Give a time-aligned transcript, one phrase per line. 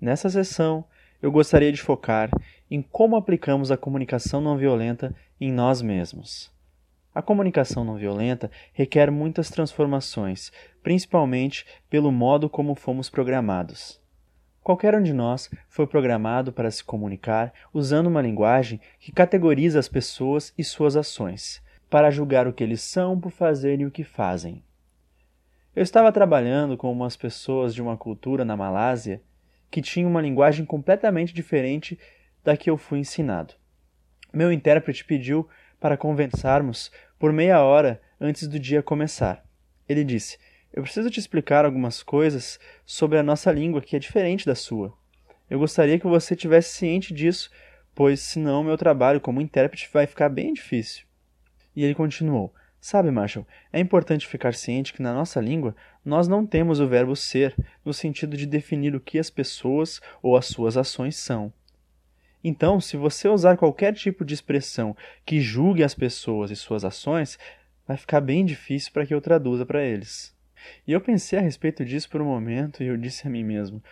[0.00, 0.84] Nessa sessão,
[1.20, 2.30] eu gostaria de focar
[2.70, 6.52] em como aplicamos a comunicação não violenta em nós mesmos.
[7.12, 10.52] A comunicação não violenta requer muitas transformações,
[10.84, 14.00] principalmente pelo modo como fomos programados.
[14.62, 19.88] Qualquer um de nós foi programado para se comunicar usando uma linguagem que categoriza as
[19.88, 24.62] pessoas e suas ações, para julgar o que eles são por fazerem o que fazem.
[25.74, 29.22] Eu estava trabalhando com umas pessoas de uma cultura na Malásia
[29.70, 31.98] que tinham uma linguagem completamente diferente
[32.44, 33.54] da que eu fui ensinado.
[34.32, 35.48] Meu intérprete pediu
[35.80, 39.44] para conversarmos por meia hora antes do dia começar.
[39.88, 40.38] Ele disse:
[40.72, 44.92] Eu preciso te explicar algumas coisas sobre a nossa língua que é diferente da sua.
[45.48, 47.50] Eu gostaria que você tivesse ciente disso,
[47.94, 51.06] pois senão meu trabalho como intérprete vai ficar bem difícil.
[51.74, 55.74] E ele continuou: Sabe, Marshall, é importante ficar ciente que na nossa língua
[56.04, 60.36] nós não temos o verbo ser no sentido de definir o que as pessoas ou
[60.36, 61.52] as suas ações são.
[62.42, 67.36] Então, se você usar qualquer tipo de expressão que julgue as pessoas e suas ações,
[67.86, 70.36] vai ficar bem difícil para que eu traduza para eles.
[70.86, 73.82] E eu pensei a respeito disso por um momento e eu disse a mim mesmo: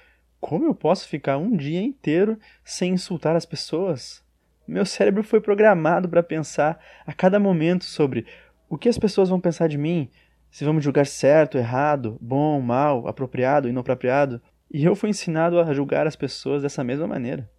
[0.40, 4.24] como eu posso ficar um dia inteiro sem insultar as pessoas?
[4.66, 8.26] Meu cérebro foi programado para pensar a cada momento sobre
[8.68, 10.08] o que as pessoas vão pensar de mim,
[10.50, 14.40] se vão me julgar certo, errado, bom, mal, apropriado, inapropriado.
[14.70, 17.50] E eu fui ensinado a julgar as pessoas dessa mesma maneira.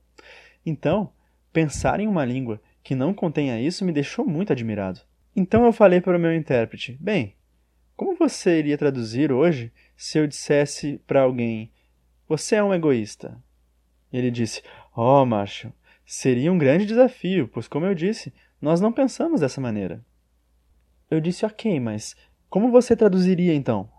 [0.66, 1.12] Então,
[1.54, 5.02] pensar em uma língua que não contenha isso me deixou muito admirado.
[5.36, 7.36] Então eu falei para o meu intérprete: Bem,
[7.96, 11.72] como você iria traduzir hoje se eu dissesse para alguém:
[12.28, 13.38] Você é um egoísta?
[14.12, 14.62] Ele disse:
[14.96, 15.74] Oh, Marshall,
[16.06, 20.04] seria um grande desafio, pois, como eu disse, nós não pensamos dessa maneira.
[21.10, 22.16] Eu disse: Ok, mas
[22.50, 23.90] como você traduziria então?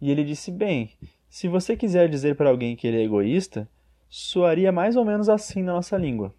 [0.00, 0.90] E ele disse: Bem,
[1.28, 3.68] se você quiser dizer para alguém que ele é egoísta,
[4.08, 6.34] soaria mais ou menos assim na nossa língua.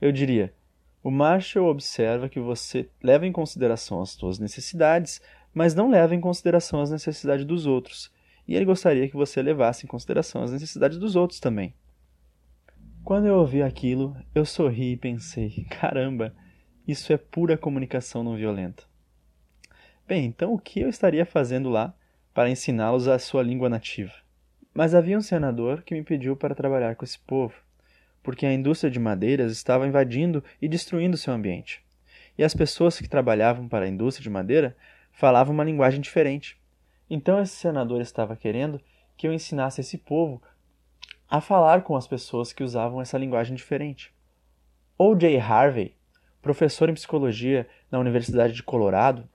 [0.00, 0.52] Eu diria:
[1.02, 5.20] o Marshall observa que você leva em consideração as suas necessidades,
[5.52, 8.12] mas não leva em consideração as necessidades dos outros.
[8.46, 11.74] E ele gostaria que você levasse em consideração as necessidades dos outros também.
[13.02, 16.34] Quando eu ouvi aquilo, eu sorri e pensei: caramba,
[16.86, 18.84] isso é pura comunicação não violenta.
[20.06, 21.94] Bem, então o que eu estaria fazendo lá
[22.34, 24.12] para ensiná-los a sua língua nativa?
[24.74, 27.54] Mas havia um senador que me pediu para trabalhar com esse povo,
[28.22, 31.82] porque a indústria de madeiras estava invadindo e destruindo seu ambiente.
[32.36, 34.76] E as pessoas que trabalhavam para a indústria de madeira
[35.10, 36.60] falavam uma linguagem diferente.
[37.08, 38.78] Então esse senador estava querendo
[39.16, 40.42] que eu ensinasse esse povo
[41.30, 44.12] a falar com as pessoas que usavam essa linguagem diferente.
[44.98, 45.38] O.J.
[45.38, 45.94] Harvey,
[46.42, 49.26] professor em psicologia na Universidade de Colorado,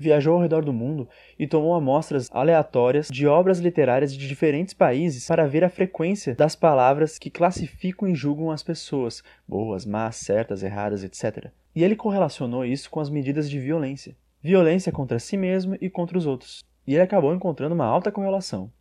[0.00, 5.26] viajou ao redor do mundo e tomou amostras aleatórias de obras literárias de diferentes países
[5.26, 10.62] para ver a frequência das palavras que classificam e julgam as pessoas, boas, más, certas,
[10.62, 11.50] erradas, etc.
[11.74, 14.16] E ele correlacionou isso com as medidas de violência.
[14.42, 16.64] Violência contra si mesmo e contra os outros.
[16.86, 18.72] E ele acabou encontrando uma alta correlação.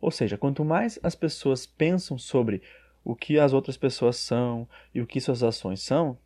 [0.00, 2.62] Ou seja, quanto mais as pessoas pensam sobre
[3.04, 6.18] o que as outras pessoas são e o que suas ações são,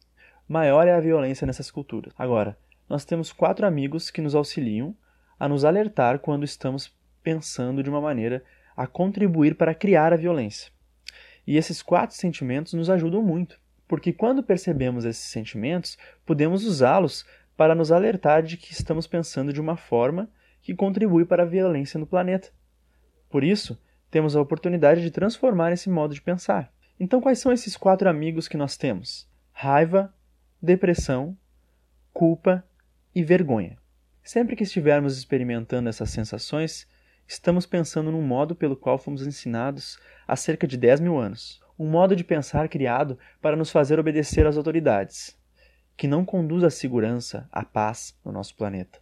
[0.48, 2.12] maior é a violência nessas culturas.
[2.18, 2.56] Agora,
[2.90, 4.92] nós temos quatro amigos que nos auxiliam
[5.38, 6.92] a nos alertar quando estamos
[7.22, 8.42] pensando de uma maneira
[8.76, 10.72] a contribuir para criar a violência.
[11.46, 15.96] E esses quatro sentimentos nos ajudam muito, porque quando percebemos esses sentimentos,
[16.26, 17.24] podemos usá-los
[17.56, 20.28] para nos alertar de que estamos pensando de uma forma
[20.60, 22.50] que contribui para a violência no planeta.
[23.28, 23.80] Por isso,
[24.10, 26.72] temos a oportunidade de transformar esse modo de pensar.
[26.98, 29.30] Então, quais são esses quatro amigos que nós temos?
[29.52, 30.12] Raiva,
[30.60, 31.38] depressão,
[32.12, 32.64] culpa
[33.14, 33.76] e vergonha.
[34.22, 36.86] Sempre que estivermos experimentando essas sensações,
[37.26, 41.60] estamos pensando num modo pelo qual fomos ensinados há cerca de 10 mil anos.
[41.78, 45.36] Um modo de pensar criado para nos fazer obedecer às autoridades,
[45.96, 49.00] que não conduz à segurança, à paz no nosso planeta.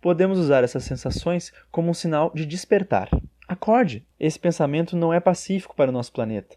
[0.00, 3.08] Podemos usar essas sensações como um sinal de despertar.
[3.46, 4.06] Acorde!
[4.18, 6.56] Esse pensamento não é pacífico para o nosso planeta.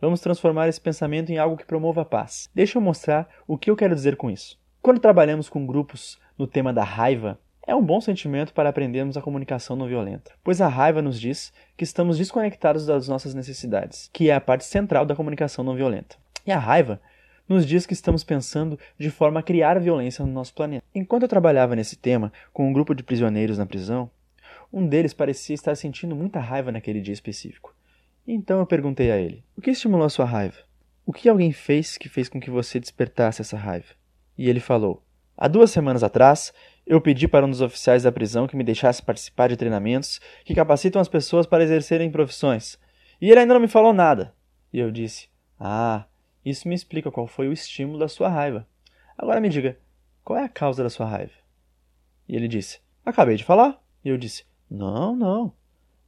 [0.00, 2.48] Vamos transformar esse pensamento em algo que promova a paz.
[2.54, 4.58] Deixa eu mostrar o que eu quero dizer com isso.
[4.80, 9.20] Quando trabalhamos com grupos no tema da raiva, é um bom sentimento para aprendermos a
[9.20, 14.30] comunicação não violenta, pois a raiva nos diz que estamos desconectados das nossas necessidades, que
[14.30, 16.16] é a parte central da comunicação não violenta.
[16.46, 16.98] E a raiva
[17.46, 20.84] nos diz que estamos pensando de forma a criar violência no nosso planeta.
[20.94, 24.10] Enquanto eu trabalhava nesse tema com um grupo de prisioneiros na prisão,
[24.72, 27.74] um deles parecia estar sentindo muita raiva naquele dia específico.
[28.26, 30.58] Então eu perguntei a ele: O que estimulou a sua raiva?
[31.04, 33.88] O que alguém fez que fez com que você despertasse essa raiva?
[34.36, 35.02] E ele falou:
[35.40, 36.52] Há duas semanas atrás,
[36.84, 40.52] eu pedi para um dos oficiais da prisão que me deixasse participar de treinamentos que
[40.52, 42.76] capacitam as pessoas para exercerem profissões.
[43.20, 44.34] E ele ainda não me falou nada.
[44.72, 46.06] E eu disse: Ah,
[46.44, 48.66] isso me explica qual foi o estímulo da sua raiva.
[49.16, 49.78] Agora me diga,
[50.24, 51.32] qual é a causa da sua raiva?
[52.28, 53.80] E ele disse: Acabei de falar.
[54.04, 55.52] E eu disse: Não, não.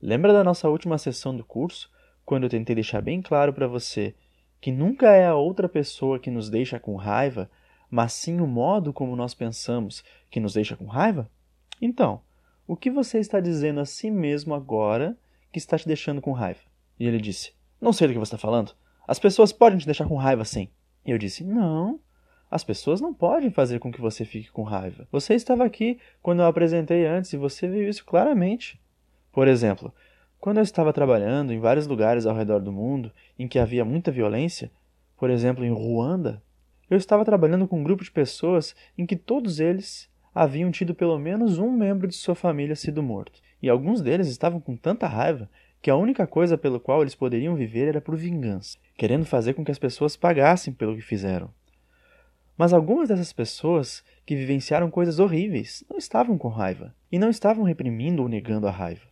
[0.03, 1.89] Lembra da nossa última sessão do curso,
[2.25, 4.13] quando eu tentei deixar bem claro para você
[4.61, 7.49] que nunca é a outra pessoa que nos deixa com raiva,
[7.91, 11.29] mas sim o modo como nós pensamos que nos deixa com raiva?
[11.83, 12.21] Então,
[12.67, 15.17] o que você está dizendo a si mesmo agora
[15.51, 16.61] que está te deixando com raiva?
[16.99, 18.73] E ele disse: Não sei do que você está falando.
[19.09, 20.69] As pessoas podem te deixar com raiva, sim.
[21.05, 21.99] E eu disse: Não.
[22.51, 25.07] As pessoas não podem fazer com que você fique com raiva.
[25.11, 28.81] Você estava aqui quando eu apresentei antes e você viu isso claramente.
[29.33, 29.95] Por exemplo,
[30.41, 34.11] quando eu estava trabalhando em vários lugares ao redor do mundo em que havia muita
[34.11, 34.71] violência,
[35.17, 36.43] por exemplo em Ruanda,
[36.91, 41.19] eu estava trabalhando com um grupo de pessoas em que todos eles haviam tido pelo
[41.19, 43.41] menos um membro de sua família sido morto.
[43.63, 45.49] E alguns deles estavam com tanta raiva
[45.81, 49.65] que a única coisa pelo qual eles poderiam viver era por vingança, querendo fazer com
[49.65, 51.51] que as pessoas pagassem pelo que fizeram.
[52.57, 57.65] Mas algumas dessas pessoas que vivenciaram coisas horríveis não estavam com raiva e não estavam
[57.65, 59.07] reprimindo ou negando a raiva.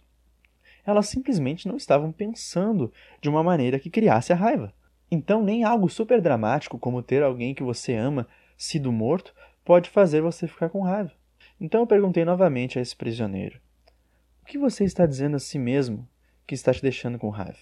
[0.84, 4.74] Elas simplesmente não estavam pensando de uma maneira que criasse a raiva.
[5.10, 8.26] Então, nem algo super dramático como ter alguém que você ama
[8.56, 9.34] sido morto
[9.64, 11.12] pode fazer você ficar com raiva.
[11.60, 13.60] Então eu perguntei novamente a esse prisioneiro:
[14.42, 16.08] O que você está dizendo a si mesmo
[16.46, 17.58] que está te deixando com raiva?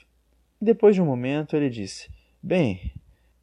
[0.61, 2.09] E depois de um momento ele disse:
[2.43, 2.93] Bem,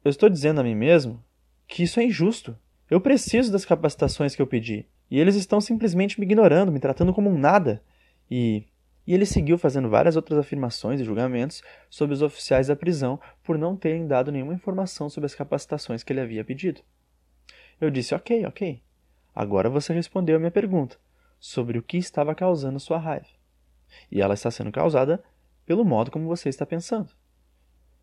[0.04, 1.22] eu estou dizendo a mim mesmo
[1.66, 2.56] que isso é injusto.
[2.90, 4.86] Eu preciso das capacitações que eu pedi.
[5.10, 7.82] E eles estão simplesmente me ignorando, me tratando como um nada.
[8.30, 8.64] E
[9.06, 13.58] e ele seguiu fazendo várias outras afirmações e julgamentos sobre os oficiais da prisão por
[13.58, 16.80] não terem dado nenhuma informação sobre as capacitações que ele havia pedido.
[17.80, 18.82] Eu disse: Ok, ok.
[19.34, 20.96] Agora você respondeu a minha pergunta
[21.38, 23.26] sobre o que estava causando sua raiva.
[24.10, 25.22] E ela está sendo causada
[25.66, 27.10] pelo modo como você está pensando.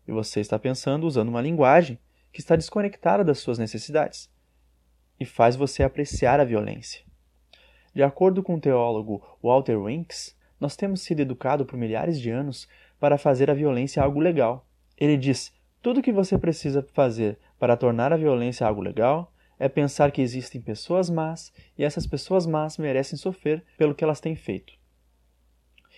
[0.06, 1.98] E você está pensando usando uma linguagem
[2.32, 4.30] que está desconectada das suas necessidades
[5.18, 7.04] e faz você apreciar a violência.
[7.94, 12.68] De acordo com o teólogo Walter Winks, nós temos sido educados por milhares de anos
[13.00, 14.64] para fazer a violência algo legal.
[14.96, 19.68] Ele diz: tudo o que você precisa fazer para tornar a violência algo legal é
[19.68, 24.36] pensar que existem pessoas más e essas pessoas más merecem sofrer pelo que elas têm
[24.36, 24.74] feito.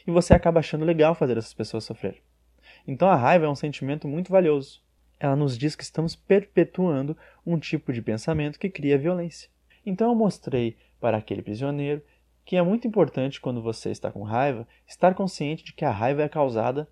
[0.07, 2.23] E você acaba achando legal fazer essas pessoas sofrer.
[2.89, 4.83] Então a raiva é um sentimento muito valioso.
[5.21, 7.15] Ela nos diz que estamos perpetuando
[7.45, 9.51] um tipo de pensamento que cria violência.
[9.85, 12.03] Então eu mostrei para aquele prisioneiro
[12.45, 16.23] que é muito importante quando você está com raiva estar consciente de que a raiva
[16.23, 16.89] é causada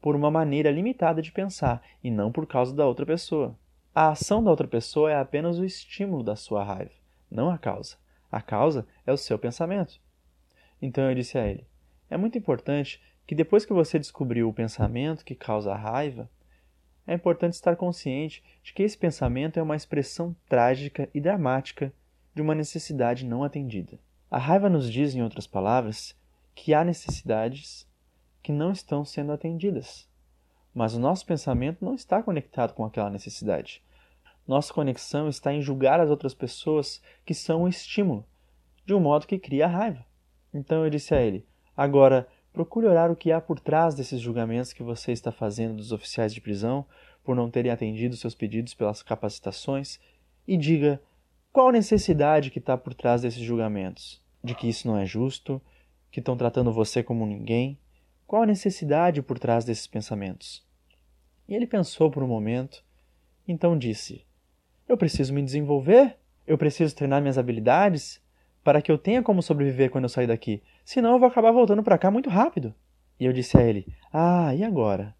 [0.00, 3.56] por uma maneira limitada de pensar e não por causa da outra pessoa.
[3.94, 6.92] A ação da outra pessoa é apenas o estímulo da sua raiva,
[7.30, 7.96] não a causa.
[8.30, 10.00] A causa é o seu pensamento.
[10.82, 11.66] Então eu disse a ele:
[12.10, 16.28] é muito importante que depois que você descobriu o pensamento que causa a raiva,
[17.06, 21.92] é importante estar consciente de que esse pensamento é uma expressão trágica e dramática
[22.34, 23.98] de uma necessidade não atendida.
[24.34, 26.12] A raiva nos diz, em outras palavras,
[26.56, 27.86] que há necessidades
[28.42, 30.08] que não estão sendo atendidas.
[30.74, 33.80] Mas o nosso pensamento não está conectado com aquela necessidade.
[34.44, 38.26] Nossa conexão está em julgar as outras pessoas que são o estímulo,
[38.84, 40.04] de um modo que cria a raiva.
[40.52, 41.46] Então eu disse a ele:
[41.76, 45.92] agora procure olhar o que há por trás desses julgamentos que você está fazendo dos
[45.92, 46.84] oficiais de prisão
[47.22, 50.00] por não terem atendido seus pedidos pelas capacitações
[50.44, 51.00] e diga
[51.52, 55.60] qual necessidade que está por trás desses julgamentos de que isso não é justo,
[56.10, 57.78] que estão tratando você como ninguém?
[58.26, 60.62] Qual a necessidade por trás desses pensamentos?
[61.48, 62.84] E ele pensou por um momento,
[63.48, 64.24] então disse:
[64.86, 68.22] Eu preciso me desenvolver, eu preciso treinar minhas habilidades
[68.62, 71.82] para que eu tenha como sobreviver quando eu sair daqui, senão eu vou acabar voltando
[71.82, 72.74] para cá muito rápido.
[73.18, 75.14] E eu disse a ele: Ah, e agora?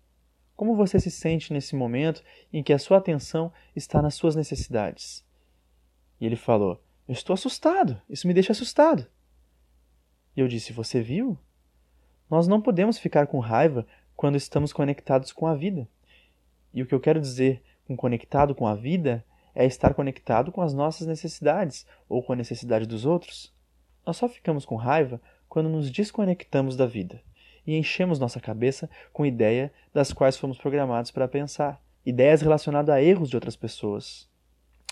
[0.56, 5.24] Como você se sente nesse momento em que a sua atenção está nas suas necessidades?
[6.20, 9.06] E ele falou: Eu estou assustado, isso me deixa assustado.
[10.37, 11.38] E eu disse: Você viu?
[12.30, 15.87] Nós não podemos ficar com raiva quando estamos conectados com a vida.
[16.73, 20.62] E o que eu quero dizer com conectado com a vida é estar conectado com
[20.62, 23.52] as nossas necessidades ou com a necessidade dos outros.
[24.06, 27.23] Nós só ficamos com raiva quando nos desconectamos da vida
[27.66, 33.02] e enchemos nossa cabeça com ideias das quais fomos programados para pensar, ideias relacionadas a
[33.02, 34.28] erros de outras pessoas.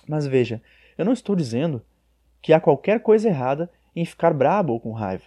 [0.06, 0.62] Mas veja,
[0.96, 1.84] eu não estou dizendo
[2.42, 5.24] que há qualquer coisa errada em ficar brabo ou com raiva.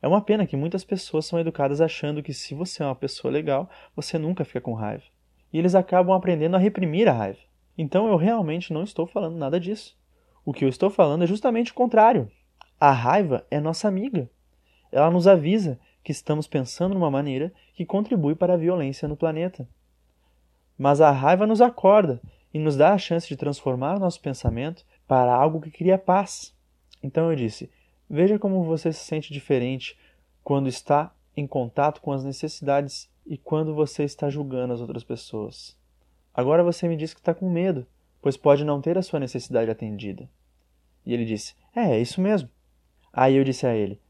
[0.00, 3.32] É uma pena que muitas pessoas são educadas achando que se você é uma pessoa
[3.32, 5.02] legal, você nunca fica com raiva.
[5.52, 7.40] E eles acabam aprendendo a reprimir a raiva.
[7.76, 9.96] Então eu realmente não estou falando nada disso.
[10.44, 12.30] O que eu estou falando é justamente o contrário.
[12.78, 14.30] A raiva é nossa amiga.
[14.92, 19.68] Ela nos avisa que estamos pensando numa maneira que contribui para a violência no planeta.
[20.78, 22.20] Mas a raiva nos acorda
[22.54, 26.54] e nos dá a chance de transformar nosso pensamento para algo que cria paz.
[27.02, 27.70] Então eu disse:
[28.08, 29.98] Veja como você se sente diferente
[30.42, 35.76] quando está em contato com as necessidades e quando você está julgando as outras pessoas.
[36.32, 37.86] Agora você me diz que está com medo,
[38.20, 40.28] pois pode não ter a sua necessidade atendida.
[41.04, 42.48] E ele disse: É, é isso mesmo.
[43.12, 44.00] Aí eu disse a ele: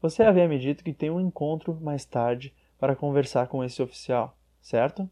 [0.00, 4.36] Você havia me dito que tem um encontro mais tarde para conversar com esse oficial,
[4.60, 5.08] certo?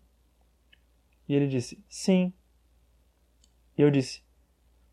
[1.28, 2.32] E ele disse: Sim.
[3.76, 4.22] E eu disse: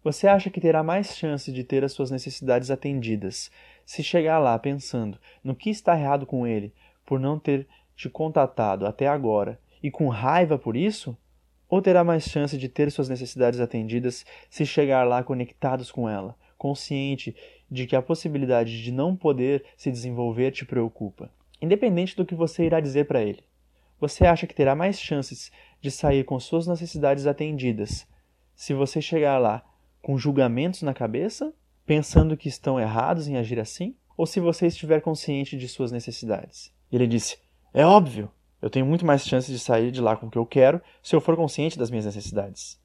[0.01, 3.51] Você acha que terá mais chance de ter as suas necessidades atendidas
[3.86, 6.74] se chegar lá pensando no que está errado com ele
[7.06, 11.18] por não ter te contatado até agora e com raiva por isso?
[11.68, 16.34] Ou terá mais chance de ter suas necessidades atendidas se chegar lá conectados com ela,
[16.58, 17.36] consciente
[17.70, 21.29] de que a possibilidade de não poder se desenvolver te preocupa?
[21.62, 23.44] Independente do que você irá dizer para ele,
[24.00, 25.51] você acha que terá mais chances
[25.82, 28.08] de sair com suas necessidades atendidas
[28.56, 29.63] se você chegar lá
[30.01, 31.53] com julgamentos na cabeça,
[31.86, 36.74] pensando que estão errados em agir assim, ou se você estiver consciente de suas necessidades?
[36.91, 37.38] Ele disse:
[37.74, 40.46] É óbvio, eu tenho muito mais chances de sair de lá com o que eu
[40.46, 42.79] quero se eu for consciente das minhas necessidades.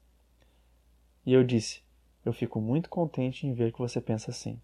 [1.25, 1.81] E eu disse:
[2.23, 4.59] Eu fico muito contente em ver que você pensa assim.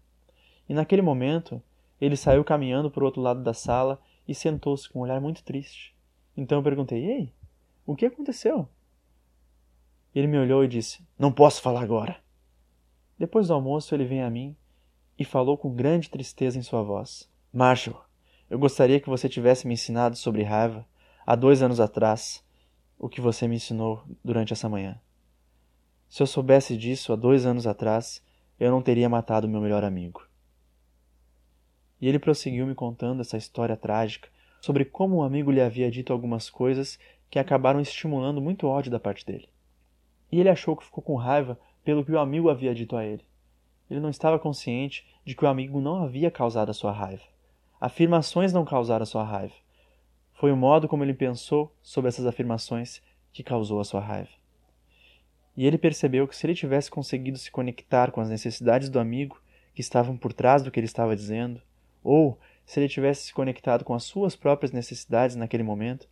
[0.68, 1.62] E naquele momento,
[2.00, 5.42] ele saiu caminhando para o outro lado da sala e sentou-se com um olhar muito
[5.42, 5.94] triste.
[6.36, 7.32] Então eu perguntei: Ei,
[7.84, 8.68] o que aconteceu?
[10.14, 12.21] Ele me olhou e disse: Não posso falar agora.
[13.22, 14.56] Depois do almoço, ele veio a mim
[15.16, 18.04] e falou com grande tristeza em sua voz: Marshall,
[18.50, 20.84] eu gostaria que você tivesse me ensinado sobre raiva
[21.24, 22.44] há dois anos atrás
[22.98, 25.00] o que você me ensinou durante essa manhã.
[26.08, 28.20] Se eu soubesse disso há dois anos atrás,
[28.58, 30.26] eu não teria matado meu melhor amigo.
[32.00, 34.28] E ele prosseguiu me contando essa história trágica
[34.60, 36.98] sobre como um amigo lhe havia dito algumas coisas
[37.30, 39.48] que acabaram estimulando muito ódio da parte dele.
[40.32, 43.24] E ele achou que ficou com raiva pelo que o amigo havia dito a ele.
[43.90, 47.22] Ele não estava consciente de que o amigo não havia causado a sua raiva.
[47.80, 49.54] Afirmações não causaram a sua raiva.
[50.34, 54.30] Foi o modo como ele pensou sobre essas afirmações que causou a sua raiva.
[55.56, 59.40] E ele percebeu que se ele tivesse conseguido se conectar com as necessidades do amigo
[59.74, 61.60] que estavam por trás do que ele estava dizendo,
[62.02, 66.08] ou se ele tivesse se conectado com as suas próprias necessidades naquele momento,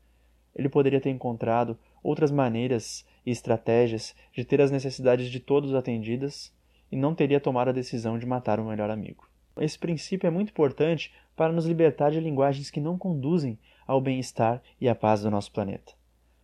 [0.54, 6.52] ele poderia ter encontrado outras maneiras e estratégias de ter as necessidades de todos atendidas
[6.90, 9.28] e não teria tomado a decisão de matar o melhor amigo.
[9.58, 14.62] Esse princípio é muito importante para nos libertar de linguagens que não conduzem ao bem-estar
[14.80, 15.92] e à paz do nosso planeta.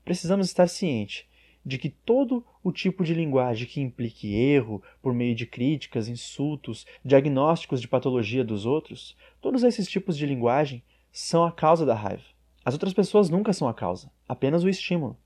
[0.04, 1.24] Precisamos estar cientes
[1.64, 6.86] de que todo o tipo de linguagem que implique erro por meio de críticas, insultos,
[7.04, 12.22] diagnósticos de patologia dos outros, todos esses tipos de linguagem são a causa da raiva.
[12.64, 15.16] As outras pessoas nunca são a causa, apenas o estímulo.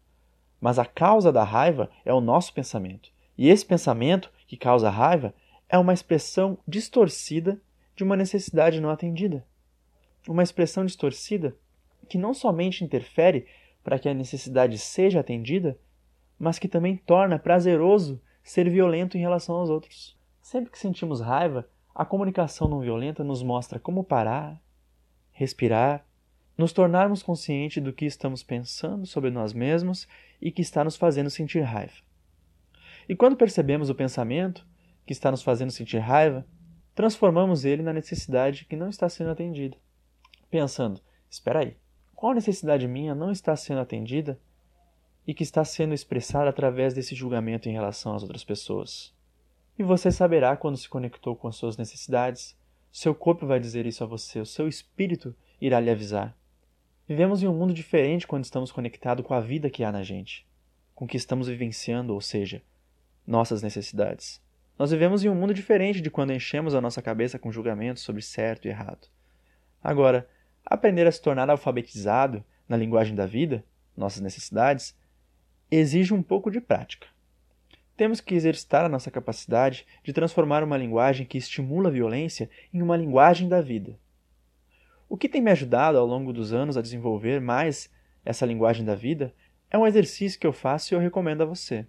[0.61, 3.11] Mas a causa da raiva é o nosso pensamento.
[3.37, 5.35] E esse pensamento que causa raiva
[5.69, 7.61] é uma expressão distorcida
[7.97, 9.47] de uma necessidade não atendida.
[10.29, 11.57] Uma expressão distorcida
[12.09, 13.47] que não somente interfere
[13.83, 15.79] para que a necessidade seja atendida,
[16.39, 20.19] mas que também torna prazeroso ser violento em relação aos outros.
[20.43, 24.61] Sempre que sentimos raiva, a comunicação não violenta nos mostra como parar,
[25.33, 26.05] respirar,
[26.61, 30.07] nos tornarmos conscientes do que estamos pensando sobre nós mesmos
[30.41, 31.95] e que está nos fazendo sentir raiva.
[33.09, 34.67] E quando percebemos o pensamento
[35.07, 36.47] que está nos fazendo sentir raiva,
[36.95, 39.77] transformamos ele na necessidade que não está sendo atendida.
[40.51, 41.01] Pensando,
[41.31, 41.77] espera aí,
[42.15, 44.39] qual necessidade minha não está sendo atendida
[45.27, 49.15] e que está sendo expressada através desse julgamento em relação às outras pessoas?
[49.79, 52.55] E você saberá quando se conectou com as suas necessidades.
[52.93, 56.37] Seu corpo vai dizer isso a você, o seu espírito irá lhe avisar.
[57.11, 60.47] Vivemos em um mundo diferente quando estamos conectados com a vida que há na gente,
[60.95, 62.63] com o que estamos vivenciando, ou seja,
[63.27, 64.41] nossas necessidades.
[64.79, 68.23] Nós vivemos em um mundo diferente de quando enchemos a nossa cabeça com julgamentos sobre
[68.23, 69.09] certo e errado.
[69.83, 70.29] Agora,
[70.65, 73.65] Aprender a se tornar alfabetizado na linguagem da vida,
[73.97, 74.97] nossas necessidades,
[75.71, 77.09] exige um pouco de prática.
[77.97, 82.81] Temos que exercitar a nossa capacidade de transformar uma linguagem que estimula a violência em
[82.81, 83.99] uma linguagem da vida.
[85.11, 87.91] O que tem me ajudado ao longo dos anos a desenvolver mais
[88.25, 89.35] essa linguagem da vida
[89.69, 91.85] é um exercício que eu faço e eu recomendo a você.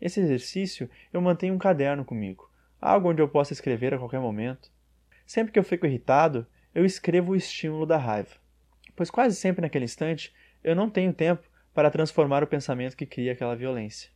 [0.00, 2.48] Esse exercício eu mantenho um caderno comigo,
[2.80, 4.70] algo onde eu possa escrever a qualquer momento.
[5.26, 8.36] Sempre que eu fico irritado, eu escrevo o estímulo da raiva,
[8.94, 10.32] pois quase sempre naquele instante
[10.62, 11.42] eu não tenho tempo
[11.74, 14.10] para transformar o pensamento que cria aquela violência.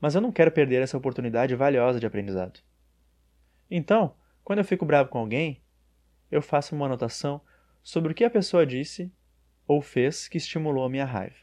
[0.00, 2.58] Mas eu não quero perder essa oportunidade valiosa de aprendizado.
[3.70, 5.63] Então, quando eu fico bravo com alguém,
[6.30, 7.40] eu faço uma anotação
[7.82, 9.12] sobre o que a pessoa disse
[9.66, 11.36] ou fez que estimulou a minha raiva.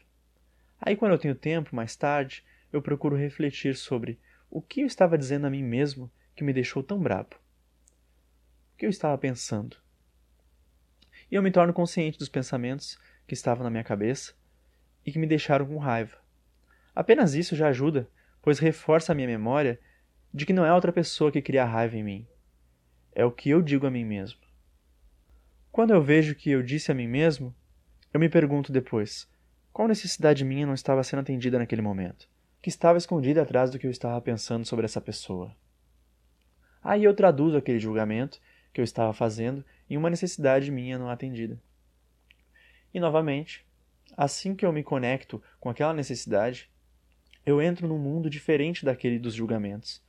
[0.80, 4.18] Aí, quando eu tenho tempo, mais tarde, eu procuro refletir sobre
[4.50, 7.36] o que eu estava dizendo a mim mesmo que me deixou tão brabo.
[8.74, 9.76] O que eu estava pensando?
[11.30, 14.34] E eu me torno consciente dos pensamentos que estavam na minha cabeça
[15.06, 16.18] e que me deixaram com raiva.
[16.94, 18.08] Apenas isso já ajuda,
[18.42, 19.80] pois reforça a minha memória
[20.34, 22.26] de que não é outra pessoa que cria raiva em mim.
[23.14, 24.41] É o que eu digo a mim mesmo.
[25.72, 27.54] Quando eu vejo que eu disse a mim mesmo,
[28.12, 29.26] eu me pergunto depois:
[29.72, 32.28] qual necessidade minha não estava sendo atendida naquele momento?
[32.60, 35.56] Que estava escondida atrás do que eu estava pensando sobre essa pessoa?
[36.82, 38.38] Aí eu traduzo aquele julgamento
[38.70, 41.58] que eu estava fazendo em uma necessidade minha não atendida.
[42.92, 43.64] E novamente,
[44.14, 46.70] assim que eu me conecto com aquela necessidade,
[47.46, 50.02] eu entro num mundo diferente daquele dos julgamentos.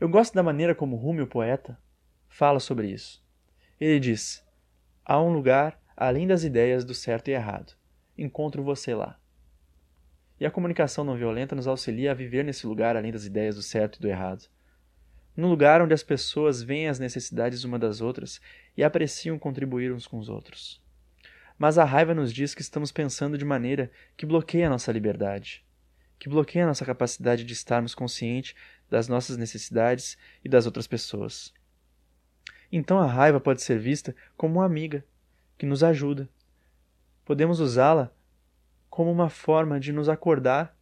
[0.00, 1.78] Eu gosto da maneira como Rumi, o poeta,
[2.28, 3.24] fala sobre isso.
[3.80, 4.44] Ele diz:
[5.06, 7.74] Há um lugar além das ideias do certo e errado.
[8.16, 9.20] Encontro você lá.
[10.40, 13.62] E a comunicação não violenta nos auxilia a viver nesse lugar além das ideias do
[13.62, 14.48] certo e do errado.
[15.36, 18.40] No lugar onde as pessoas veem as necessidades uma das outras
[18.74, 20.82] e apreciam contribuir uns com os outros.
[21.58, 25.62] Mas a raiva nos diz que estamos pensando de maneira que bloqueia a nossa liberdade,
[26.18, 28.54] que bloqueia a nossa capacidade de estarmos conscientes
[28.88, 31.52] das nossas necessidades e das outras pessoas.
[32.76, 35.04] Então a raiva pode ser vista como uma amiga
[35.56, 36.28] que nos ajuda.
[37.24, 38.10] Podemos usá-la
[38.90, 40.76] como uma forma de nos acordar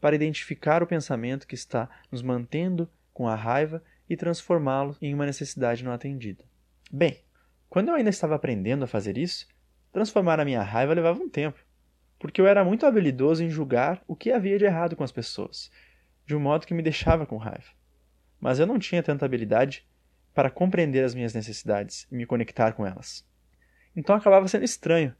[0.00, 5.24] para identificar o pensamento que está nos mantendo com a raiva e transformá-lo em uma
[5.24, 6.44] necessidade não atendida.
[6.90, 7.20] Bem,
[7.68, 9.46] quando eu ainda estava aprendendo a fazer isso,
[9.92, 11.60] transformar a minha raiva levava um tempo,
[12.18, 15.70] porque eu era muito habilidoso em julgar o que havia de errado com as pessoas,
[16.26, 17.70] de um modo que me deixava com raiva.
[18.40, 19.88] Mas eu não tinha tanta habilidade
[20.34, 23.26] para compreender as minhas necessidades e me conectar com elas.
[23.94, 25.14] Então acabava sendo estranho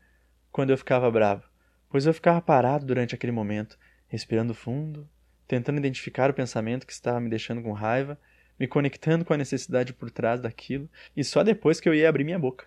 [0.51, 1.45] quando eu ficava bravo,
[1.89, 5.09] pois eu ficava parado durante aquele momento, respirando fundo,
[5.47, 8.19] tentando identificar o pensamento que estava me deixando com raiva,
[8.59, 12.25] me conectando com a necessidade por trás daquilo, e só depois que eu ia abrir
[12.25, 12.67] minha boca.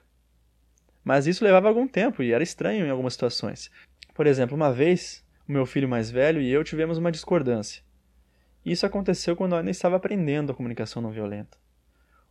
[1.03, 3.69] Mas isso levava algum tempo e era estranho em algumas situações.
[4.13, 7.83] Por exemplo, uma vez, o meu filho mais velho e eu tivemos uma discordância.
[8.65, 11.57] Isso aconteceu quando eu ainda estava aprendendo a comunicação não violenta.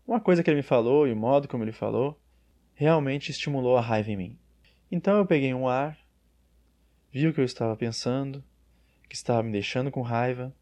[0.07, 2.21] Uma coisa que ele me falou e o modo como ele falou
[2.75, 4.39] realmente estimulou a raiva em mim.
[4.91, 5.97] Então eu peguei um ar,
[7.11, 8.43] vi o que eu estava pensando,
[9.09, 10.55] que estava me deixando com raiva.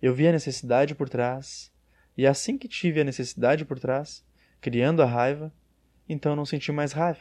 [0.00, 1.72] Eu vi a necessidade por trás,
[2.16, 4.26] e assim que tive a necessidade por trás,
[4.60, 5.52] criando a raiva,
[6.08, 7.20] então eu não senti mais raiva.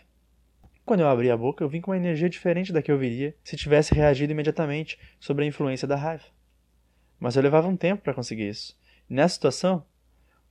[0.86, 3.36] Quando eu abri a boca, eu vim com uma energia diferente da que eu viria
[3.44, 6.26] se tivesse reagido imediatamente sobre a influência da raiva.
[7.20, 8.78] Mas eu levava um tempo para conseguir isso.
[9.10, 9.86] Nessa situação,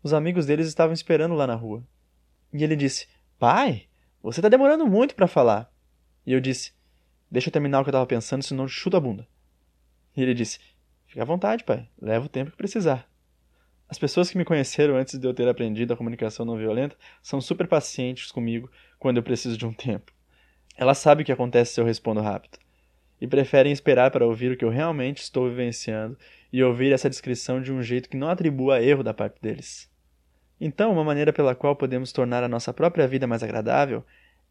[0.04, 1.82] os amigos deles estavam esperando lá na rua.
[2.52, 3.88] E ele disse: Pai,
[4.22, 5.72] você está demorando muito para falar.
[6.26, 6.72] E eu disse:
[7.30, 9.26] Deixa eu terminar o que eu estava pensando, senão eu chuto a bunda.
[10.14, 10.60] E ele disse:
[11.06, 13.08] Fique à vontade, pai, leva o tempo que precisar.
[13.88, 17.40] As pessoas que me conheceram antes de eu ter aprendido a comunicação não violenta são
[17.40, 20.12] super pacientes comigo quando eu preciso de um tempo.
[20.76, 22.58] Elas sabem o que acontece se eu respondo rápido.
[23.20, 26.18] E preferem esperar para ouvir o que eu realmente estou vivenciando
[26.52, 29.88] e ouvir essa descrição de um jeito que não atribua erro da parte deles.
[30.60, 34.04] Então, uma maneira pela qual podemos tornar a nossa própria vida mais agradável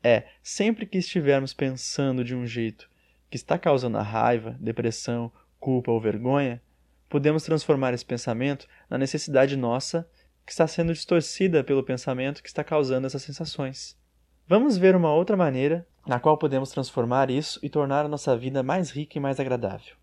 [0.03, 2.89] é, sempre que estivermos pensando de um jeito
[3.29, 6.61] que está causando raiva, depressão, culpa ou vergonha,
[7.09, 10.07] podemos transformar esse pensamento na necessidade nossa
[10.45, 13.97] que está sendo distorcida pelo pensamento que está causando essas sensações.
[14.45, 18.61] Vamos ver uma outra maneira na qual podemos transformar isso e tornar a nossa vida
[18.61, 19.95] mais rica e mais agradável.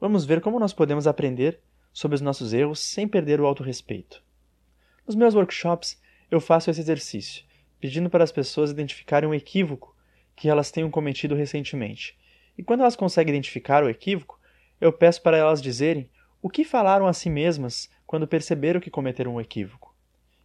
[0.00, 1.60] Vamos ver como nós podemos aprender
[1.92, 4.22] sobre os nossos erros sem perder o autorrespeito.
[5.08, 5.98] Nos meus workshops,
[6.30, 7.42] eu faço esse exercício,
[7.80, 9.96] pedindo para as pessoas identificarem um equívoco
[10.36, 12.14] que elas tenham cometido recentemente.
[12.58, 14.38] E quando elas conseguem identificar o equívoco,
[14.78, 16.10] eu peço para elas dizerem
[16.42, 19.96] o que falaram a si mesmas quando perceberam que cometeram um equívoco.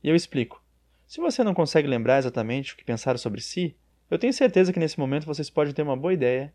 [0.01, 0.63] E eu explico.
[1.05, 3.75] Se você não consegue lembrar exatamente o que pensaram sobre si,
[4.09, 6.53] eu tenho certeza que nesse momento vocês podem ter uma boa ideia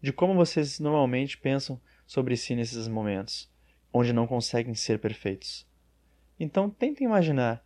[0.00, 3.50] de como vocês normalmente pensam sobre si nesses momentos,
[3.92, 5.68] onde não conseguem ser perfeitos.
[6.40, 7.62] Então tentem imaginar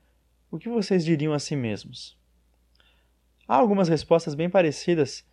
[0.51, 2.19] o que vocês diriam a si mesmos.
[3.47, 5.25] Há algumas respostas bem parecidas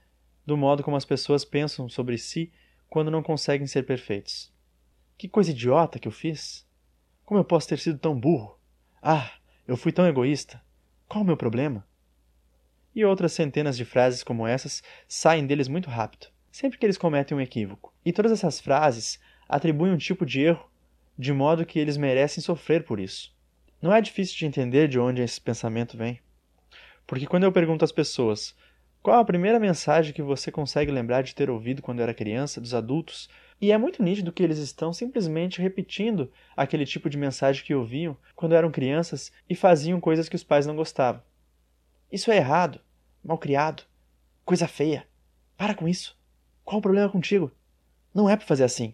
[0.46, 2.54] do modo como as pessoas pensam sobre si
[2.88, 4.54] quando não conseguem ser perfeitos.
[5.18, 6.68] Que coisa idiota que eu fiz!
[7.26, 8.60] Como eu posso ter sido tão burro?
[9.02, 9.32] Ah,
[9.68, 10.62] eu fui tão egoísta!
[11.08, 11.88] Qual o meu problema?
[12.94, 17.36] E outras centenas de frases como essas saem deles muito rápido, sempre que eles cometem
[17.36, 17.92] um equívoco.
[18.06, 20.71] E todas essas frases atribuem um tipo de erro
[21.18, 23.36] de modo que eles merecem sofrer por isso.
[23.82, 26.20] Não é difícil de entender de onde esse pensamento vem.
[27.08, 28.56] Porque quando eu pergunto às pessoas
[29.02, 32.76] Qual a primeira mensagem que você consegue lembrar de ter ouvido quando era criança, dos
[32.76, 33.28] adultos?
[33.60, 38.16] E é muito nítido que eles estão simplesmente repetindo aquele tipo de mensagem que ouviam
[38.36, 41.24] quando eram crianças e faziam coisas que os pais não gostavam.
[42.12, 42.80] Isso é errado,
[43.24, 43.84] mal criado,
[44.46, 45.08] coisa feia.
[45.58, 46.16] Para com isso.
[46.64, 47.52] Qual o problema contigo?
[48.14, 48.94] Não é para fazer assim.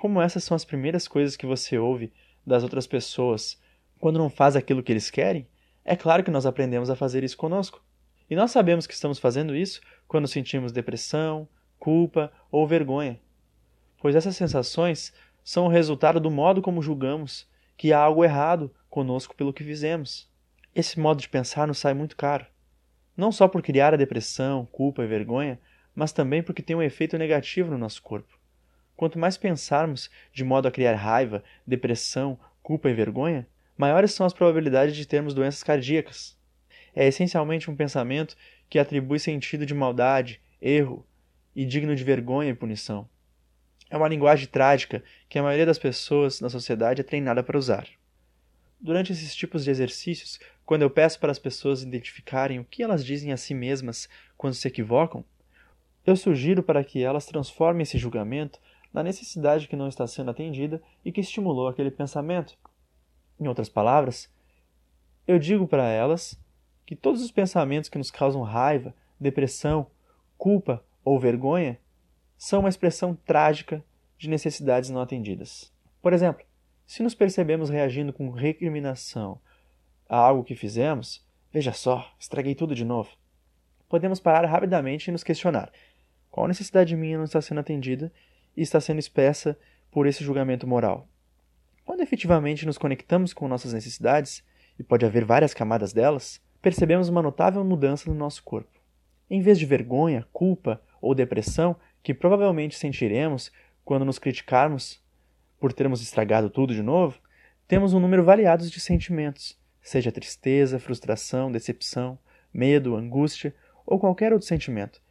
[0.00, 2.10] Como essas são as primeiras coisas que você ouve
[2.46, 3.60] das outras pessoas
[3.98, 5.46] quando não faz aquilo que eles querem,
[5.84, 7.84] é claro que nós aprendemos a fazer isso conosco.
[8.30, 11.46] E nós sabemos que estamos fazendo isso quando sentimos depressão,
[11.78, 13.20] culpa ou vergonha,
[14.00, 15.12] pois essas sensações
[15.44, 20.32] são o resultado do modo como julgamos que há algo errado conosco pelo que fizemos.
[20.74, 22.46] Esse modo de pensar nos sai muito caro,
[23.14, 25.60] não só por criar a depressão, culpa e vergonha,
[25.94, 28.39] mas também porque tem um efeito negativo no nosso corpo.
[29.00, 34.34] Quanto mais pensarmos de modo a criar raiva, depressão, culpa e vergonha, maiores são as
[34.34, 36.36] probabilidades de termos doenças cardíacas,
[36.94, 38.36] é essencialmente um pensamento
[38.68, 41.02] que atribui sentido de maldade, erro
[41.56, 43.08] e digno de vergonha e punição.
[43.88, 47.88] É uma linguagem trágica que a maioria das pessoas na sociedade é treinada para usar.
[48.78, 53.02] Durante esses tipos de exercícios, quando eu peço para as pessoas identificarem o que elas
[53.02, 55.24] dizem a si mesmas quando se equivocam,
[56.06, 58.60] eu sugiro para que elas transformem esse julgamento
[58.92, 62.56] na necessidade que não está sendo atendida e que estimulou aquele pensamento.
[63.38, 64.30] Em outras palavras,
[65.26, 66.38] eu digo para elas
[66.84, 69.86] que todos os pensamentos que nos causam raiva, depressão,
[70.36, 71.78] culpa ou vergonha
[72.36, 73.84] são uma expressão trágica
[74.18, 75.72] de necessidades não atendidas.
[76.02, 76.44] Por exemplo,
[76.86, 79.40] se nos percebemos reagindo com recriminação
[80.08, 83.10] a algo que fizemos, veja só, estraguei tudo de novo.
[83.88, 85.70] Podemos parar rapidamente e nos questionar:
[86.30, 88.12] qual necessidade minha não está sendo atendida
[88.56, 89.58] e está sendo expressa
[89.90, 91.08] por esse julgamento moral?
[91.84, 94.44] Quando efetivamente nos conectamos com nossas necessidades,
[94.80, 98.80] e pode haver várias camadas delas, percebemos uma notável mudança no nosso corpo.
[99.28, 103.52] Em vez de vergonha, culpa ou depressão, que provavelmente sentiremos
[103.84, 104.98] quando nos criticarmos
[105.60, 107.20] por termos estragado tudo de novo,
[107.68, 112.18] temos um número variado de sentimentos, seja tristeza, frustração, decepção,
[112.52, 115.02] medo, angústia ou qualquer outro sentimento.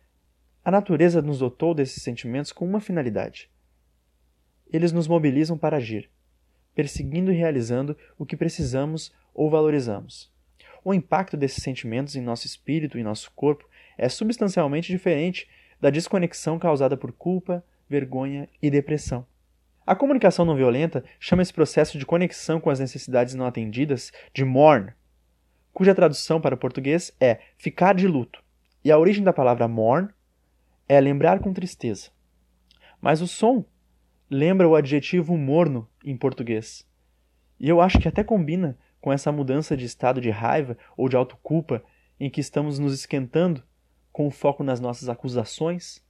[0.69, 3.49] A natureza nos dotou desses sentimentos com uma finalidade.
[4.71, 6.11] Eles nos mobilizam para agir,
[6.75, 10.31] perseguindo e realizando o que precisamos ou valorizamos.
[10.85, 15.49] O impacto desses sentimentos em nosso espírito e nosso corpo é substancialmente diferente
[15.81, 19.25] da desconexão causada por culpa, vergonha e depressão.
[19.87, 24.45] A comunicação não violenta chama esse processo de conexão com as necessidades não atendidas de
[24.45, 24.93] mourn,
[25.73, 28.43] cuja tradução para o português é ficar de luto.
[28.85, 30.09] E a origem da palavra mourn
[30.89, 32.09] é lembrar com tristeza.
[32.99, 33.63] Mas o som
[34.29, 36.85] lembra o adjetivo morno em português.
[37.59, 41.15] E eu acho que até combina com essa mudança de estado de raiva ou de
[41.15, 41.83] autoculpa
[42.19, 43.63] em que estamos nos esquentando
[44.11, 46.03] com o foco nas nossas acusações,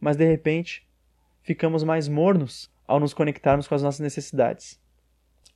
[0.00, 0.86] mas de repente
[1.42, 4.80] ficamos mais mornos ao nos conectarmos com as nossas necessidades.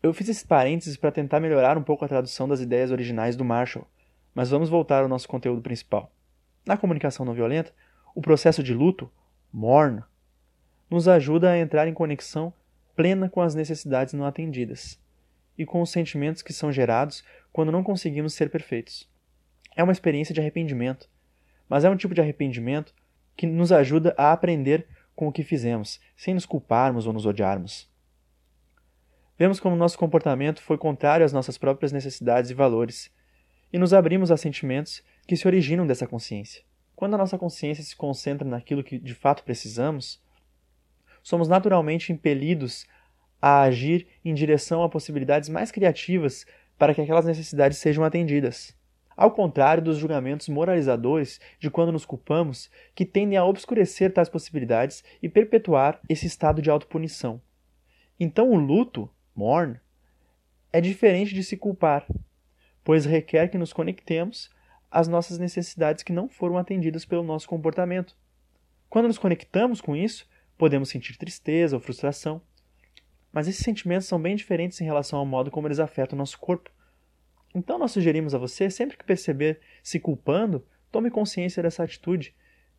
[0.03, 3.45] Eu fiz esse parênteses para tentar melhorar um pouco a tradução das ideias originais do
[3.45, 3.87] Marshall,
[4.35, 6.11] mas vamos voltar ao nosso conteúdo principal.
[6.65, 7.73] Na comunicação não violenta,
[8.15, 9.11] o processo de luto,
[9.53, 10.03] mourn,
[10.91, 12.53] nos ajuda a entrar em conexão
[12.95, 15.01] plena com as necessidades não atendidas
[15.57, 19.09] e com os sentimentos que são gerados quando não conseguimos ser perfeitos.
[19.75, 21.09] É uma experiência de arrependimento,
[21.69, 22.95] mas é um tipo de arrependimento
[23.37, 27.91] que nos ajuda a aprender com o que fizemos, sem nos culparmos ou nos odiarmos.
[29.39, 33.11] Vemos como nosso comportamento foi contrário às nossas próprias necessidades e valores,
[33.73, 36.63] e nos abrimos a sentimentos que se originam dessa consciência.
[37.03, 40.23] Quando a nossa consciência se concentra naquilo que de fato precisamos,
[41.21, 42.87] somos naturalmente impelidos
[43.41, 46.47] a agir em direção a possibilidades mais criativas
[46.79, 48.79] para que aquelas necessidades sejam atendidas.
[49.17, 55.03] Ao contrário dos julgamentos moralizadores de quando nos culpamos, que tendem a obscurecer tais possibilidades
[55.21, 57.43] e perpetuar esse estado de autopunição.
[58.21, 59.75] Então o luto, mourn,
[60.73, 62.07] é diferente de se culpar,
[62.85, 64.53] pois requer que nos conectemos
[64.93, 68.15] às nossas necessidades que não foram atendidas pelo nosso comportamento.
[68.91, 70.29] Quando nos conectamos com isso,
[70.59, 72.43] podemos sentir tristeza ou frustração,
[73.33, 76.39] mas esses sentimentos são bem diferentes em relação ao modo como eles afetam o nosso
[76.39, 76.71] corpo.
[77.55, 82.35] Então nós sugerimos a você, sempre que perceber se culpando, tome consciência dessa atitude.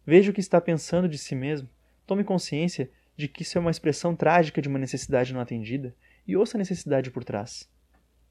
[0.05, 1.67] Veja o que está pensando de si mesmo.
[2.05, 5.95] Tome consciência de que isso é uma expressão trágica de uma necessidade não atendida
[6.27, 7.67] e ouça a necessidade por trás.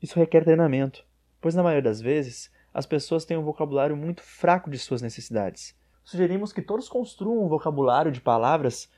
[0.00, 1.04] Isso requer treinamento,
[1.40, 5.74] pois na maioria das vezes as pessoas têm um vocabulário muito fraco de suas necessidades.
[6.04, 8.88] Sugerimos que todos construam um vocabulário de palavras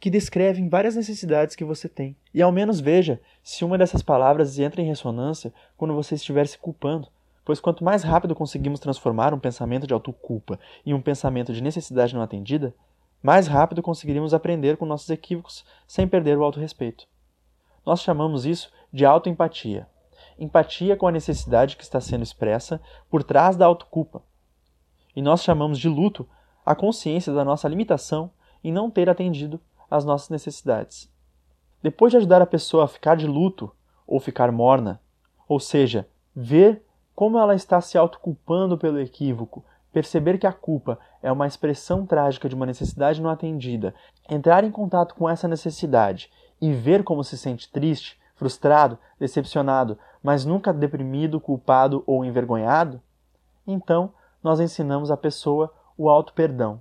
[0.00, 2.16] que descrevem várias necessidades que você tem.
[2.32, 6.58] E ao menos veja se uma dessas palavras entra em ressonância quando você estiver se
[6.58, 7.08] culpando,
[7.44, 12.14] pois quanto mais rápido conseguimos transformar um pensamento de autoculpa em um pensamento de necessidade
[12.14, 12.74] não atendida,
[13.22, 17.06] mais rápido conseguiríamos aprender com nossos equívocos sem perder o autorrespeito.
[17.84, 19.86] Nós chamamos isso de autoempatia.
[20.40, 24.22] Empatia com a necessidade que está sendo expressa por trás da autoculpa.
[25.14, 26.26] E nós chamamos de luto
[26.64, 28.30] a consciência da nossa limitação
[28.64, 31.12] em não ter atendido às nossas necessidades.
[31.82, 33.70] Depois de ajudar a pessoa a ficar de luto
[34.06, 35.00] ou ficar morna,
[35.46, 36.82] ou seja, ver
[37.14, 42.48] como ela está se autoculpando pelo equívoco, perceber que a culpa é uma expressão trágica
[42.48, 43.94] de uma necessidade não atendida,
[44.28, 50.44] entrar em contato com essa necessidade e ver como se sente triste, frustrado, decepcionado, mas
[50.44, 53.00] nunca deprimido, culpado ou envergonhado,
[53.66, 56.80] então nós ensinamos a pessoa o auto-perdão.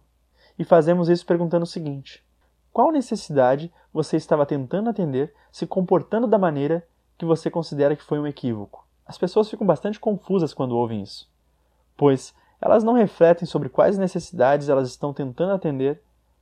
[0.58, 2.24] E fazemos isso perguntando o seguinte:
[2.72, 8.20] qual necessidade você estava tentando atender se comportando da maneira que você considera que foi
[8.20, 8.88] um equívoco?
[9.06, 11.30] As pessoas ficam bastante confusas quando ouvem isso,
[11.98, 16.02] pois elas não refletem sobre quais necessidades elas estão tentando atender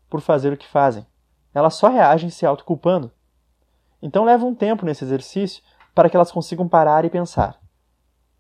[0.10, 1.06] por fazer o que fazem.
[1.54, 3.12] Elas só reagem se autoculpando.
[4.02, 5.64] Então leva um tempo nesse exercício
[5.98, 7.60] para que elas consigam parar e pensar: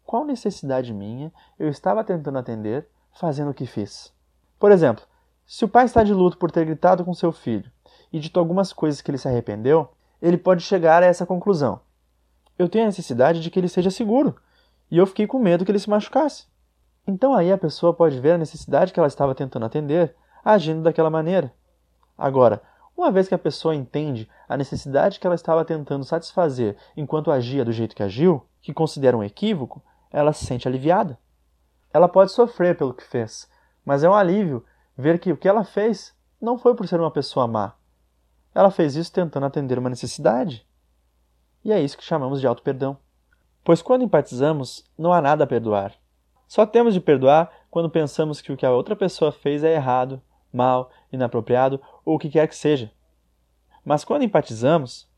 [0.05, 2.87] qual necessidade minha eu estava tentando atender
[3.19, 4.13] fazendo o que fiz?
[4.59, 5.03] Por exemplo,
[5.43, 7.71] se o pai está de luto por ter gritado com seu filho
[8.13, 9.89] e dito algumas coisas que ele se arrependeu,
[10.21, 11.79] ele pode chegar a essa conclusão:
[12.59, 14.35] eu tenho a necessidade de que ele seja seguro,
[14.91, 16.45] e eu fiquei com medo que ele se machucasse.
[17.07, 20.15] Então aí a pessoa pode ver a necessidade que ela estava tentando atender
[20.45, 21.51] agindo daquela maneira.
[22.15, 22.61] Agora,
[22.97, 27.63] uma vez que a pessoa entende a necessidade que ela estava tentando satisfazer enquanto agia
[27.63, 31.19] do jeito que agiu, que considera um equívoco, ela se sente aliviada.
[31.93, 33.47] Ela pode sofrer pelo que fez,
[33.85, 34.65] mas é um alívio
[34.97, 37.73] ver que o que ela fez não foi por ser uma pessoa má.
[38.53, 40.67] Ela fez isso tentando atender uma necessidade.
[41.63, 42.97] E é isso que chamamos de auto-perdão.
[43.63, 45.93] Pois quando empatizamos, não há nada a perdoar.
[46.47, 50.21] Só temos de perdoar quando pensamos que o que a outra pessoa fez é errado,
[50.51, 52.89] mal, inapropriado ou o que quer que seja.
[53.83, 55.09] Mas quando empatizamos,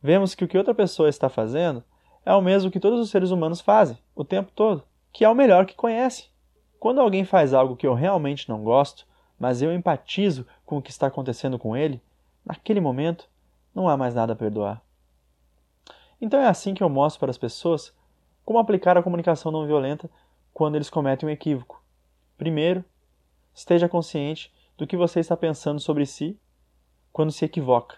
[0.00, 1.84] vemos que o que outra pessoa está fazendo
[2.24, 4.82] é o mesmo que todos os seres humanos fazem, o tempo todo,
[5.12, 6.30] que é o melhor que conhece.
[6.80, 9.06] Quando alguém faz algo que eu realmente não gosto,
[9.38, 12.00] mas eu empatizo com o que está acontecendo com ele,
[12.42, 13.28] naquele momento
[13.74, 14.80] não há mais nada a perdoar.
[16.18, 17.94] Então é assim que eu mostro para as pessoas
[18.46, 20.08] como aplicar a comunicação não violenta
[20.54, 21.82] quando eles cometem um equívoco.
[22.38, 22.82] Primeiro,
[23.54, 26.38] esteja consciente do que você está pensando sobre si
[27.12, 27.96] quando se equivoca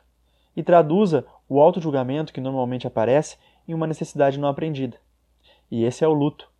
[0.56, 3.36] e traduza o auto-julgamento que normalmente aparece
[3.68, 4.98] em uma necessidade não aprendida.
[5.70, 6.50] E esse é o luto.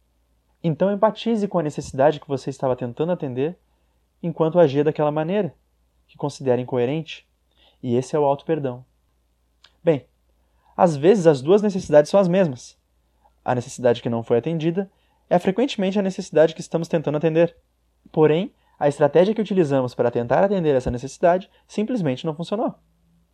[0.62, 3.57] Então empatize com a necessidade que você estava tentando atender
[4.22, 5.55] enquanto agia daquela maneira,
[6.07, 7.26] que considera incoerente.
[7.83, 8.85] E esse é o auto-perdão.
[9.83, 10.07] Bem,
[10.76, 12.76] às vezes as duas necessidades são as mesmas.
[13.44, 14.90] A necessidade que não foi atendida
[15.31, 17.57] é frequentemente a necessidade que estamos tentando atender.
[18.12, 22.74] Porém, a estratégia que utilizamos para tentar atender essa necessidade simplesmente não funcionou.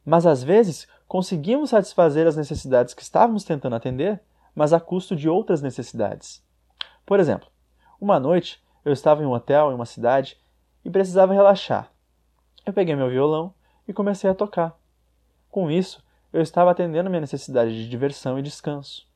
[0.05, 4.20] Mas às vezes conseguimos satisfazer as necessidades que estávamos tentando atender,
[4.55, 6.44] mas a custo de outras necessidades.
[7.05, 7.48] Por exemplo,
[8.00, 10.37] uma noite eu estava em um hotel em uma cidade
[10.85, 11.90] e precisava relaxar.
[12.64, 13.55] Eu peguei meu violão
[13.87, 14.76] e comecei a tocar.
[15.50, 19.07] Com isso, eu estava atendendo minha necessidade de diversão e descanso.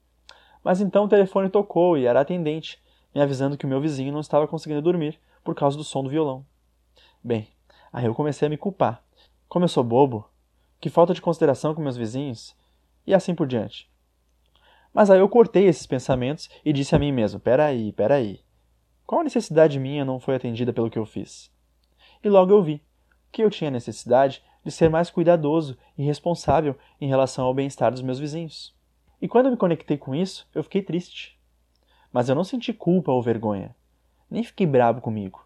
[0.62, 2.82] Mas então o telefone tocou e era atendente,
[3.14, 6.10] me avisando que o meu vizinho não estava conseguindo dormir por causa do som do
[6.10, 6.44] violão.
[7.22, 7.48] Bem,
[7.92, 9.02] aí eu comecei a me culpar.
[9.48, 10.28] Como eu sou bobo,
[10.80, 12.54] que falta de consideração com meus vizinhos,
[13.06, 13.88] e assim por diante.
[14.92, 18.40] Mas aí eu cortei esses pensamentos e disse a mim mesmo: peraí, peraí.
[19.06, 21.50] Qual necessidade minha não foi atendida pelo que eu fiz?
[22.24, 22.82] E logo eu vi
[23.30, 28.02] que eu tinha necessidade de ser mais cuidadoso e responsável em relação ao bem-estar dos
[28.02, 28.74] meus vizinhos.
[29.22, 31.38] E quando eu me conectei com isso, eu fiquei triste.
[32.12, 33.76] Mas eu não senti culpa ou vergonha,
[34.30, 35.44] nem fiquei bravo comigo.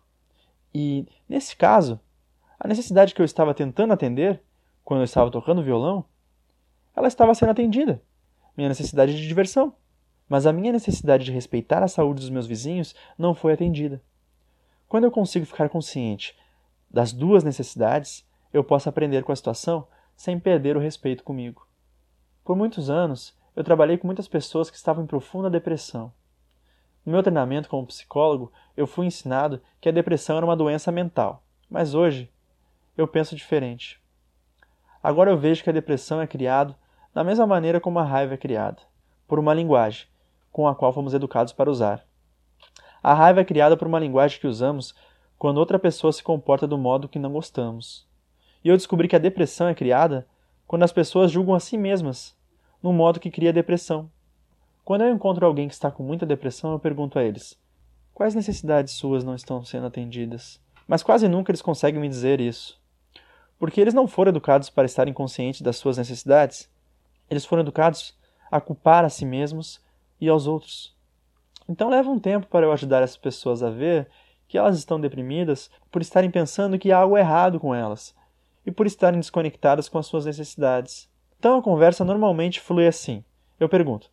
[0.74, 2.00] E, nesse caso,
[2.58, 4.42] a necessidade que eu estava tentando atender,
[4.84, 6.04] quando eu estava tocando violão,
[6.94, 8.02] ela estava sendo atendida.
[8.56, 9.74] Minha necessidade de diversão.
[10.28, 14.00] Mas a minha necessidade de respeitar a saúde dos meus vizinhos não foi atendida.
[14.88, 16.36] Quando eu consigo ficar consciente
[16.90, 21.66] das duas necessidades, eu posso aprender com a situação sem perder o respeito comigo.
[22.44, 26.12] Por muitos anos, eu trabalhei com muitas pessoas que estavam em profunda depressão.
[27.04, 31.42] No meu treinamento como psicólogo, eu fui ensinado que a depressão era uma doença mental,
[31.68, 32.30] mas hoje
[32.96, 34.00] eu penso diferente.
[35.02, 36.76] Agora eu vejo que a depressão é criada
[37.14, 38.82] da mesma maneira como a raiva é criada,
[39.26, 40.06] por uma linguagem
[40.52, 42.04] com a qual fomos educados para usar.
[43.02, 44.94] A raiva é criada por uma linguagem que usamos
[45.38, 48.06] quando outra pessoa se comporta do modo que não gostamos.
[48.62, 50.26] E eu descobri que a depressão é criada
[50.66, 52.36] quando as pessoas julgam a si mesmas
[52.82, 54.10] num modo que cria depressão.
[54.90, 57.57] Quando eu encontro alguém que está com muita depressão, eu pergunto a eles:
[58.12, 60.61] quais necessidades suas não estão sendo atendidas?
[60.85, 62.76] Mas quase nunca eles conseguem me dizer isso.
[63.57, 66.68] Porque eles não foram educados para estarem conscientes das suas necessidades.
[67.31, 68.18] Eles foram educados
[68.50, 69.81] a culpar a si mesmos
[70.20, 70.92] e aos outros.
[71.68, 74.09] Então leva um tempo para eu ajudar essas pessoas a ver
[74.48, 78.12] que elas estão deprimidas por estarem pensando que há algo errado com elas
[78.66, 81.09] e por estarem desconectadas com as suas necessidades.
[81.38, 83.22] Então a conversa normalmente flui assim.
[83.61, 84.11] Eu pergunto: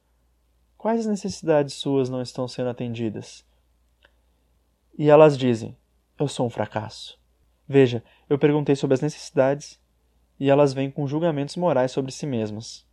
[0.77, 3.45] quais necessidades suas não estão sendo atendidas?
[4.97, 5.75] E elas dizem:
[6.19, 7.19] eu sou um fracasso.
[7.67, 9.79] Veja, eu perguntei sobre as necessidades
[10.39, 12.85] e elas vêm com julgamentos morais sobre si mesmas.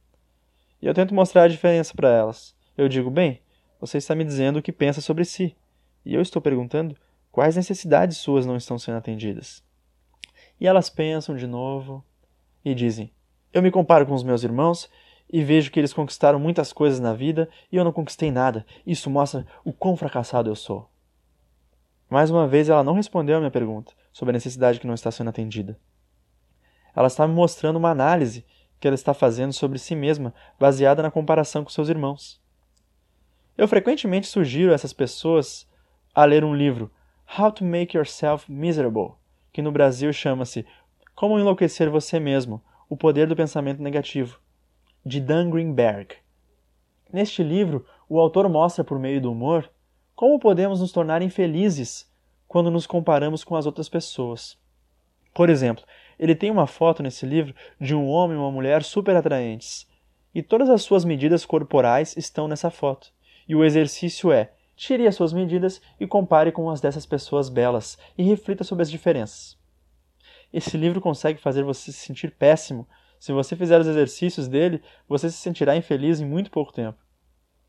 [0.81, 2.55] E eu tento mostrar a diferença para elas.
[2.77, 3.40] Eu digo: bem,
[3.81, 5.57] você está me dizendo o que pensa sobre si,
[6.05, 6.97] e eu estou perguntando
[7.31, 9.62] quais necessidades suas não estão sendo atendidas.
[10.61, 12.05] E elas pensam de novo
[12.64, 13.11] e dizem:
[13.53, 14.90] Eu me comparo com os meus irmãos
[15.32, 18.64] e vejo que eles conquistaram muitas coisas na vida e eu não conquistei nada.
[18.87, 20.88] Isso mostra o quão fracassado eu sou.
[22.08, 25.10] Mais uma vez, ela não respondeu a minha pergunta sobre a necessidade que não está
[25.10, 25.78] sendo atendida.
[26.94, 28.44] Ela está me mostrando uma análise
[28.78, 32.40] que ela está fazendo sobre si mesma, baseada na comparação com seus irmãos.
[33.56, 35.66] Eu frequentemente sugiro a essas pessoas
[36.14, 36.90] a ler um livro,
[37.38, 39.14] How to Make Yourself Miserable,
[39.52, 40.66] que no Brasil chama-se
[41.14, 44.38] Como Enlouquecer Você Mesmo O Poder do Pensamento Negativo,
[45.05, 46.17] de Dan Greenberg.
[47.12, 49.71] Neste livro, o autor mostra por meio do humor
[50.14, 52.11] como podemos nos tornar infelizes
[52.47, 54.57] quando nos comparamos com as outras pessoas.
[55.35, 55.85] Por exemplo,
[56.19, 59.87] ele tem uma foto nesse livro de um homem e uma mulher super atraentes,
[60.35, 63.12] e todas as suas medidas corporais estão nessa foto.
[63.49, 67.99] E o exercício é: tire as suas medidas e compare com as dessas pessoas belas
[68.17, 69.59] e reflita sobre as diferenças.
[70.53, 72.87] Esse livro consegue fazer você se sentir péssimo.
[73.24, 76.98] Se você fizer os exercícios dele, você se sentirá infeliz em muito pouco tempo.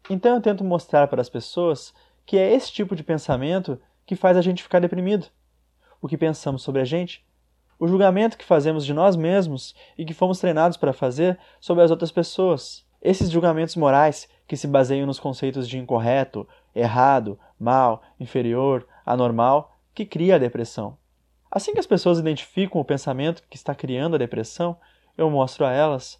[0.09, 1.93] Então eu tento mostrar para as pessoas
[2.25, 5.27] que é esse tipo de pensamento que faz a gente ficar deprimido.
[6.01, 7.25] O que pensamos sobre a gente,
[7.79, 11.89] o julgamento que fazemos de nós mesmos e que fomos treinados para fazer sobre as
[11.89, 12.85] outras pessoas.
[13.01, 20.05] Esses julgamentos morais que se baseiam nos conceitos de incorreto, errado, mal, inferior, anormal, que
[20.05, 20.97] cria a depressão.
[21.49, 24.77] Assim que as pessoas identificam o pensamento que está criando a depressão,
[25.17, 26.19] eu mostro a elas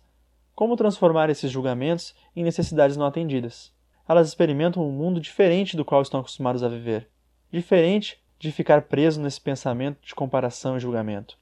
[0.56, 3.74] como transformar esses julgamentos em necessidades não atendidas.
[4.08, 7.10] Elas experimentam um mundo diferente do qual estão acostumadas a viver,
[7.52, 11.38] diferente de ficar preso nesse pensamento de comparação e julgamento.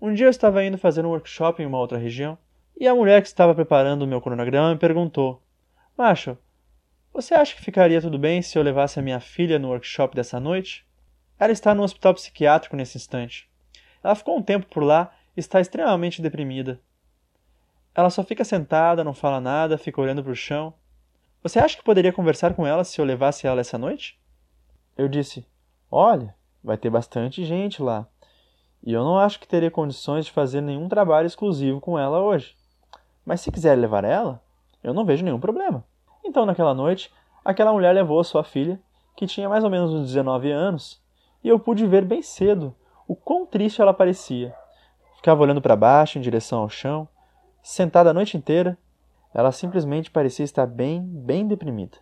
[0.00, 2.38] Um dia eu estava indo fazer um workshop em uma outra região
[2.78, 5.42] e a mulher que estava preparando o meu cronograma me perguntou:
[5.96, 6.36] Macho,
[7.12, 10.40] você acha que ficaria tudo bem se eu levasse a minha filha no workshop dessa
[10.40, 10.86] noite?
[11.38, 13.48] Ela está no hospital psiquiátrico nesse instante.
[14.02, 16.80] Ela ficou um tempo por lá está extremamente deprimida.
[17.94, 20.72] Ela só fica sentada, não fala nada, fica olhando para o chão.
[21.42, 24.18] Você acha que poderia conversar com ela se eu levasse ela essa noite?
[24.96, 25.46] Eu disse:
[25.90, 28.06] Olha, vai ter bastante gente lá.
[28.82, 32.56] E eu não acho que teria condições de fazer nenhum trabalho exclusivo com ela hoje.
[33.24, 34.42] Mas se quiser levar ela,
[34.82, 35.84] eu não vejo nenhum problema.
[36.24, 37.12] Então, naquela noite,
[37.44, 38.80] aquela mulher levou sua filha,
[39.16, 41.00] que tinha mais ou menos uns 19 anos,
[41.44, 42.74] e eu pude ver bem cedo
[43.06, 44.54] o quão triste ela parecia.
[45.22, 47.06] Ficava olhando para baixo, em direção ao chão,
[47.62, 48.76] sentada a noite inteira.
[49.32, 51.96] Ela simplesmente parecia estar bem, bem deprimida.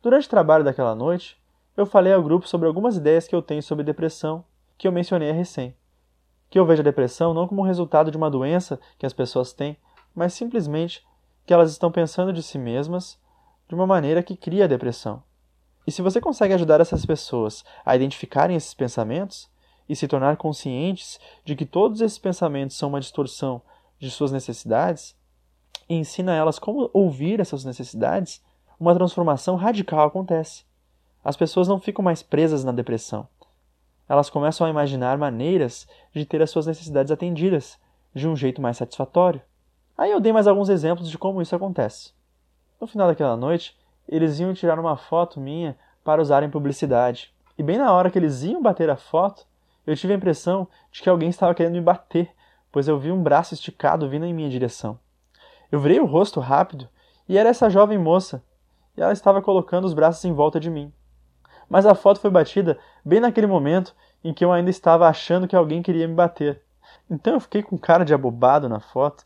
[0.00, 1.38] Durante o trabalho daquela noite,
[1.76, 4.42] eu falei ao grupo sobre algumas ideias que eu tenho sobre depressão,
[4.78, 5.76] que eu mencionei a recém.
[6.48, 9.76] Que eu vejo a depressão não como resultado de uma doença que as pessoas têm,
[10.14, 11.06] mas simplesmente
[11.44, 13.20] que elas estão pensando de si mesmas
[13.68, 15.22] de uma maneira que cria a depressão.
[15.86, 19.50] E se você consegue ajudar essas pessoas a identificarem esses pensamentos
[19.90, 23.60] e se tornar conscientes de que todos esses pensamentos são uma distorção
[23.98, 25.16] de suas necessidades,
[25.88, 28.40] e ensina elas como ouvir essas necessidades,
[28.78, 30.64] uma transformação radical acontece.
[31.24, 33.26] As pessoas não ficam mais presas na depressão.
[34.08, 37.76] Elas começam a imaginar maneiras de ter as suas necessidades atendidas
[38.14, 39.42] de um jeito mais satisfatório.
[39.98, 42.12] Aí eu dei mais alguns exemplos de como isso acontece.
[42.80, 43.76] No final daquela noite,
[44.08, 47.34] eles iam tirar uma foto minha para usar em publicidade.
[47.58, 49.49] E bem na hora que eles iam bater a foto,
[49.86, 52.30] eu tive a impressão de que alguém estava querendo me bater,
[52.70, 54.98] pois eu vi um braço esticado vindo em minha direção.
[55.70, 56.88] Eu virei o rosto rápido
[57.28, 58.42] e era essa jovem moça,
[58.96, 60.92] e ela estava colocando os braços em volta de mim.
[61.68, 65.56] Mas a foto foi batida bem naquele momento em que eu ainda estava achando que
[65.56, 66.62] alguém queria me bater.
[67.08, 69.24] Então eu fiquei com cara de abobado na foto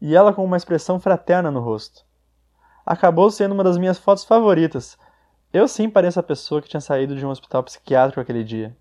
[0.00, 2.04] e ela com uma expressão fraterna no rosto.
[2.84, 4.98] Acabou sendo uma das minhas fotos favoritas.
[5.52, 8.76] Eu sim pareço a pessoa que tinha saído de um hospital psiquiátrico aquele dia.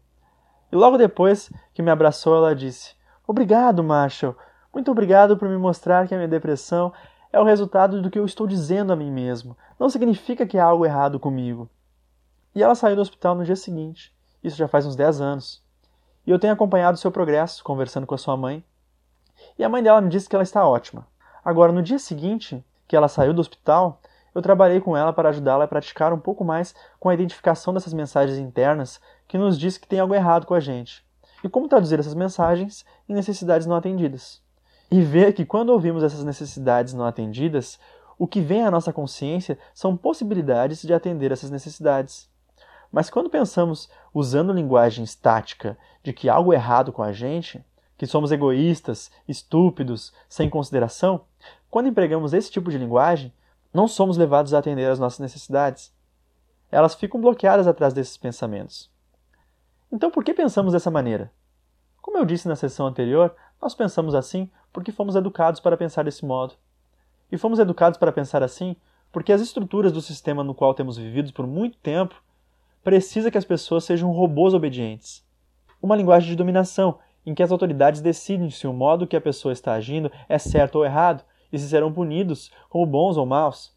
[0.73, 2.95] E logo depois que me abraçou, ela disse:
[3.27, 4.35] Obrigado, Marshall.
[4.73, 6.91] Muito obrigado por me mostrar que a minha depressão
[7.31, 9.55] É o resultado do que eu estou dizendo a mim mesmo.
[9.79, 11.69] Não significa que há algo errado comigo.
[12.55, 14.11] E ela saiu do hospital no dia seguinte.
[14.43, 15.61] Isso já faz uns 10 anos.
[16.25, 18.65] E eu tenho acompanhado seu progresso, conversando com a sua mãe.
[19.59, 21.05] E a mãe dela me disse que ela está ótima.
[21.45, 24.01] Agora, no dia seguinte, que ela saiu do hospital,
[24.33, 27.93] eu trabalhei com ela para ajudá-la a praticar um pouco mais com a identificação dessas
[27.93, 28.99] mensagens internas
[29.33, 31.03] que nos diz que tem algo errado com a gente.
[31.43, 34.39] E como traduzir essas mensagens em necessidades não atendidas.
[34.91, 37.79] E ver que quando ouvimos essas necessidades não atendidas,
[38.15, 42.29] o que vem à nossa consciência são possibilidades de atender essas necessidades.
[42.91, 47.59] Mas quando pensamos usando linguagem estática de que algo é errado com a gente,
[47.97, 51.21] que somos egoístas, estúpidos, sem consideração,
[51.71, 53.33] quando empregamos esse tipo de linguagem,
[53.73, 55.91] não somos levados a atender às nossas necessidades.
[56.71, 58.92] Elas ficam bloqueadas atrás desses pensamentos.
[59.93, 61.31] Então, por que pensamos dessa maneira?
[62.01, 66.25] Como eu disse na sessão anterior, nós pensamos assim porque fomos educados para pensar desse
[66.25, 66.55] modo.
[67.31, 68.75] E fomos educados para pensar assim
[69.11, 72.15] porque as estruturas do sistema no qual temos vivido por muito tempo
[72.83, 75.23] precisa que as pessoas sejam robôs obedientes.
[75.79, 79.53] Uma linguagem de dominação, em que as autoridades decidem se o modo que a pessoa
[79.53, 83.71] está agindo é certo ou errado e se serão punidos como bons ou maus.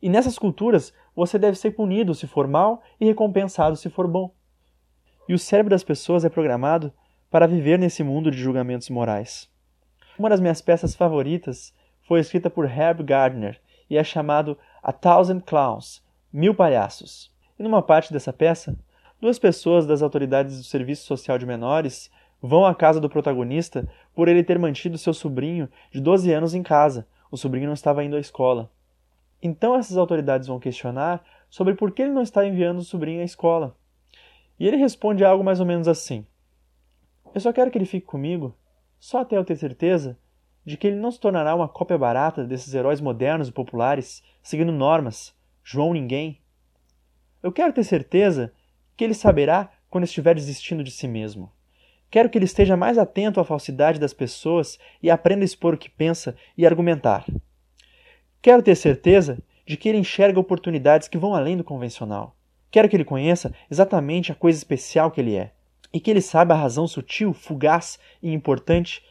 [0.00, 4.32] E nessas culturas, você deve ser punido se for mal e recompensado se for bom.
[5.30, 6.92] E o cérebro das pessoas é programado
[7.30, 9.48] para viver nesse mundo de julgamentos morais.
[10.18, 11.72] Uma das minhas peças favoritas
[12.02, 16.02] foi escrita por Herb Gardner e é chamado A Thousand Clowns
[16.32, 17.32] Mil Palhaços.
[17.56, 18.76] E numa parte dessa peça,
[19.20, 22.10] duas pessoas das autoridades do Serviço Social de Menores
[22.42, 26.62] vão à casa do protagonista por ele ter mantido seu sobrinho de 12 anos em
[26.64, 27.06] casa.
[27.30, 28.68] O sobrinho não estava indo à escola.
[29.40, 33.24] Então essas autoridades vão questionar sobre por que ele não está enviando o sobrinho à
[33.24, 33.76] escola.
[34.60, 36.26] E ele responde algo mais ou menos assim:
[37.34, 38.54] Eu só quero que ele fique comigo,
[38.98, 40.18] só até eu ter certeza
[40.64, 44.70] de que ele não se tornará uma cópia barata desses heróis modernos e populares, seguindo
[44.70, 45.34] normas,
[45.64, 46.38] João Ninguém,
[47.42, 48.52] eu quero ter certeza
[48.96, 51.50] que ele saberá quando estiver desistindo de si mesmo.
[52.10, 55.78] Quero que ele esteja mais atento à falsidade das pessoas e aprenda a expor o
[55.78, 57.24] que pensa e argumentar.
[58.42, 62.36] Quero ter certeza de que ele enxerga oportunidades que vão além do convencional.
[62.70, 65.52] Quero que ele conheça exatamente a coisa especial que ele é
[65.92, 69.04] e que ele saiba a razão sutil, fugaz e importante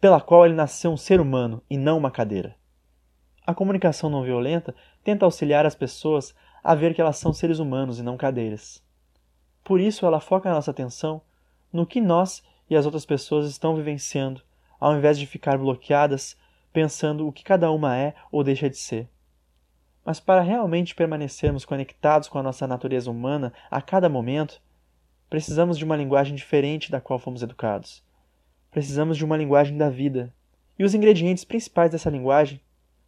[0.00, 2.56] pela qual ele nasceu um ser humano e não uma cadeira.
[3.46, 7.98] A comunicação não violenta tenta auxiliar as pessoas a ver que elas são seres humanos
[7.98, 8.82] e não cadeiras.
[9.64, 11.20] Por isso ela foca a nossa atenção
[11.72, 14.42] no que nós e as outras pessoas estão vivenciando,
[14.80, 16.36] ao invés de ficar bloqueadas
[16.72, 19.08] pensando o que cada uma é ou deixa de ser.
[20.04, 24.60] Mas para realmente permanecermos conectados com a nossa natureza humana a cada momento,
[25.30, 28.02] precisamos de uma linguagem diferente da qual fomos educados.
[28.70, 30.32] Precisamos de uma linguagem da vida.
[30.78, 32.60] E os ingredientes principais dessa linguagem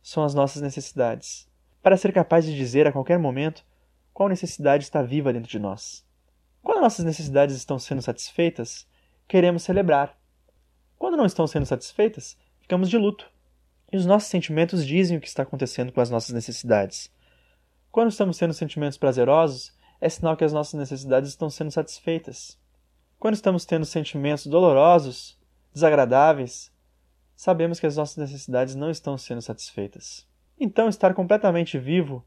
[0.03, 1.49] são as nossas necessidades
[1.85, 3.63] para ser capaz de dizer a qualquer momento
[4.11, 6.03] qual necessidade está viva dentro de nós.
[6.63, 8.89] Quando nossas necessidades estão sendo satisfeitas,
[9.29, 10.19] queremos celebrar.
[10.97, 13.31] Quando não estão sendo satisfeitas, ficamos de luto.
[13.95, 17.13] E os nossos sentimentos dizem o que está acontecendo com as nossas necessidades.
[17.93, 22.59] Quando estamos tendo sentimentos prazerosos, é sinal que as nossas necessidades estão sendo satisfeitas.
[23.21, 25.39] Quando estamos tendo sentimentos dolorosos,
[25.73, 26.73] desagradáveis,
[27.37, 30.27] sabemos que as nossas necessidades não estão sendo satisfeitas.
[30.59, 32.25] Então, estar completamente vivo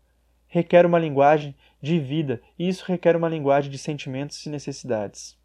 [0.47, 5.37] requer uma linguagem de vida e isso requer uma linguagem de sentimentos e necessidades.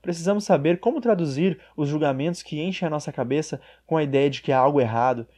[0.00, 4.40] Precisamos saber como traduzir os julgamentos que enchem a nossa cabeça com a ideia de
[4.40, 5.28] que há algo errado,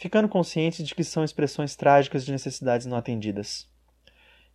[0.00, 3.68] ficando conscientes de que são expressões trágicas de necessidades não atendidas.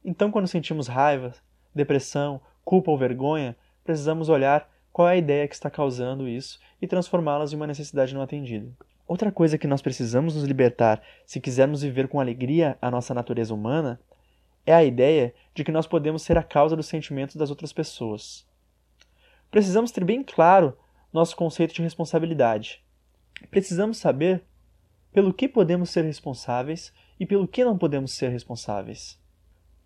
[0.03, 1.33] Então, quando sentimos raiva,
[1.73, 6.87] depressão, culpa ou vergonha, precisamos olhar qual é a ideia que está causando isso e
[6.87, 8.71] transformá-las em uma necessidade não atendida.
[9.07, 13.53] Outra coisa que nós precisamos nos libertar se quisermos viver com alegria a nossa natureza
[13.53, 13.99] humana
[14.65, 18.47] é a ideia de que nós podemos ser a causa dos sentimentos das outras pessoas.
[19.51, 20.75] Precisamos ter bem claro
[21.13, 22.83] nosso conceito de responsabilidade.
[23.51, 24.43] Precisamos saber
[25.16, 29.18] pelo que podemos ser responsáveis e pelo que não podemos ser responsáveis.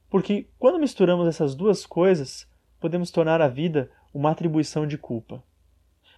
[0.09, 2.47] Porque quando misturamos essas duas coisas,
[2.79, 5.43] podemos tornar a vida uma atribuição de culpa.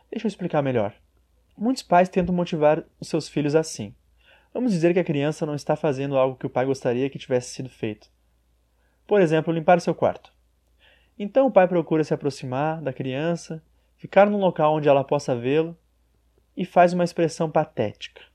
[0.09, 0.95] Deixa eu explicar melhor.
[1.57, 3.93] Muitos pais tentam motivar os seus filhos assim.
[4.53, 7.53] Vamos dizer que a criança não está fazendo algo que o pai gostaria que tivesse
[7.53, 8.09] sido feito.
[9.05, 10.31] Por exemplo, limpar seu quarto.
[11.19, 13.61] Então o pai procura se aproximar da criança,
[13.97, 15.77] ficar num local onde ela possa vê-lo
[16.55, 18.30] e faz uma expressão patética.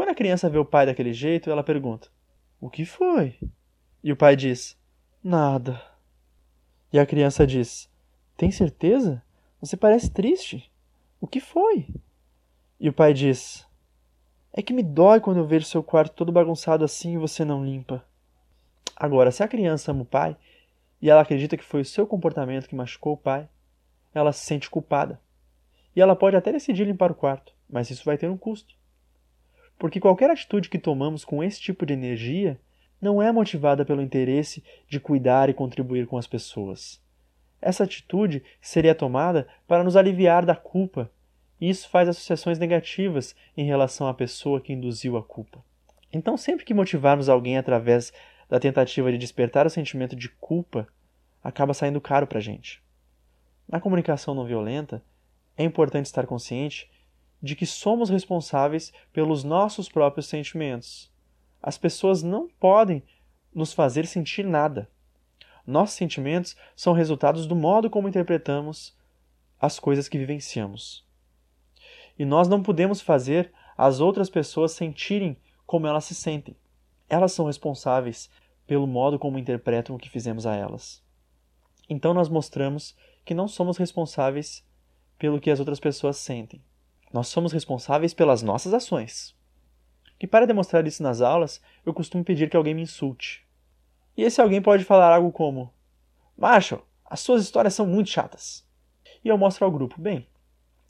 [0.00, 2.08] Quando a criança vê o pai daquele jeito, ela pergunta:
[2.58, 3.38] O que foi?
[4.02, 4.74] E o pai diz:
[5.22, 5.78] Nada.
[6.90, 7.86] E a criança diz:
[8.34, 9.22] Tem certeza?
[9.60, 10.72] Você parece triste.
[11.20, 11.86] O que foi?
[12.80, 13.68] E o pai diz:
[14.54, 17.62] É que me dói quando eu vejo seu quarto todo bagunçado assim e você não
[17.62, 18.02] limpa.
[18.96, 20.34] Agora, se a criança ama o pai
[21.02, 23.46] e ela acredita que foi o seu comportamento que machucou o pai,
[24.14, 25.20] ela se sente culpada.
[25.94, 28.79] E ela pode até decidir limpar o quarto, mas isso vai ter um custo.
[29.80, 32.60] Porque qualquer atitude que tomamos com esse tipo de energia
[33.00, 37.02] não é motivada pelo interesse de cuidar e contribuir com as pessoas.
[37.62, 41.10] Essa atitude seria tomada para nos aliviar da culpa,
[41.58, 45.64] e isso faz associações negativas em relação à pessoa que induziu a culpa.
[46.12, 48.12] Então, sempre que motivarmos alguém através
[48.50, 50.86] da tentativa de despertar o sentimento de culpa,
[51.42, 52.82] acaba saindo caro para a gente.
[53.66, 55.02] Na comunicação não violenta,
[55.56, 56.90] é importante estar consciente
[57.42, 61.10] de que somos responsáveis pelos nossos próprios sentimentos.
[61.62, 63.02] As pessoas não podem
[63.54, 64.88] nos fazer sentir nada.
[65.66, 68.96] Nossos sentimentos são resultados do modo como interpretamos
[69.60, 71.04] as coisas que vivenciamos.
[72.18, 75.36] E nós não podemos fazer as outras pessoas sentirem
[75.66, 76.56] como elas se sentem.
[77.08, 78.30] Elas são responsáveis
[78.66, 81.02] pelo modo como interpretam o que fizemos a elas.
[81.88, 84.64] Então nós mostramos que não somos responsáveis
[85.18, 86.62] pelo que as outras pessoas sentem.
[87.12, 89.34] Nós somos responsáveis pelas nossas ações.
[90.20, 93.44] E para demonstrar isso nas aulas, eu costumo pedir que alguém me insulte.
[94.16, 95.72] E esse alguém pode falar algo como:
[96.36, 98.64] Marshall, as suas histórias são muito chatas.
[99.24, 100.26] E eu mostro ao grupo: bem,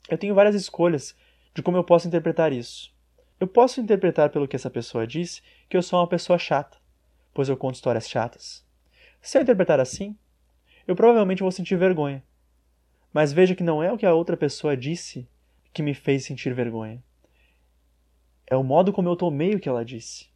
[0.09, 1.15] eu tenho várias escolhas
[1.53, 2.93] de como eu posso interpretar isso.
[3.39, 6.77] Eu posso interpretar pelo que essa pessoa disse que eu sou uma pessoa chata,
[7.33, 8.63] pois eu conto histórias chatas.
[9.21, 10.15] Se eu interpretar assim,
[10.87, 12.23] eu provavelmente vou sentir vergonha.
[13.13, 15.27] Mas veja que não é o que a outra pessoa disse
[15.73, 17.01] que me fez sentir vergonha.
[18.45, 20.27] É o modo como eu tomei o que ela disse.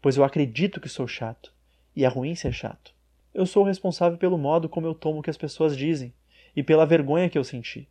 [0.00, 1.52] Pois eu acredito que sou chato,
[1.96, 2.94] e é ruim ser chato.
[3.32, 6.14] Eu sou responsável pelo modo como eu tomo o que as pessoas dizem
[6.54, 7.88] e pela vergonha que eu senti.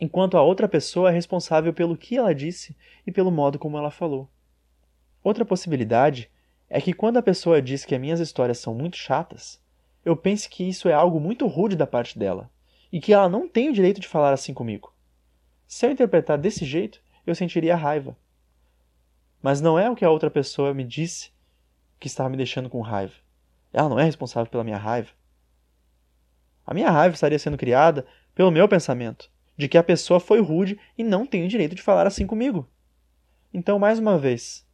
[0.00, 2.76] Enquanto a outra pessoa é responsável pelo que ela disse
[3.06, 4.28] e pelo modo como ela falou.
[5.22, 6.30] Outra possibilidade
[6.68, 9.60] é que quando a pessoa diz que as minhas histórias são muito chatas,
[10.04, 12.50] eu pense que isso é algo muito rude da parte dela
[12.90, 14.92] e que ela não tem o direito de falar assim comigo.
[15.72, 18.14] Se eu interpretar desse jeito, eu sentiria raiva.
[19.40, 21.32] Mas não é o que a outra pessoa me disse
[21.98, 23.14] que estava me deixando com raiva.
[23.72, 25.08] Ela não é responsável pela minha raiva.
[26.66, 30.78] A minha raiva estaria sendo criada pelo meu pensamento, de que a pessoa foi rude
[30.96, 32.68] e não tem o direito de falar assim comigo.
[33.50, 34.68] Então, mais uma vez,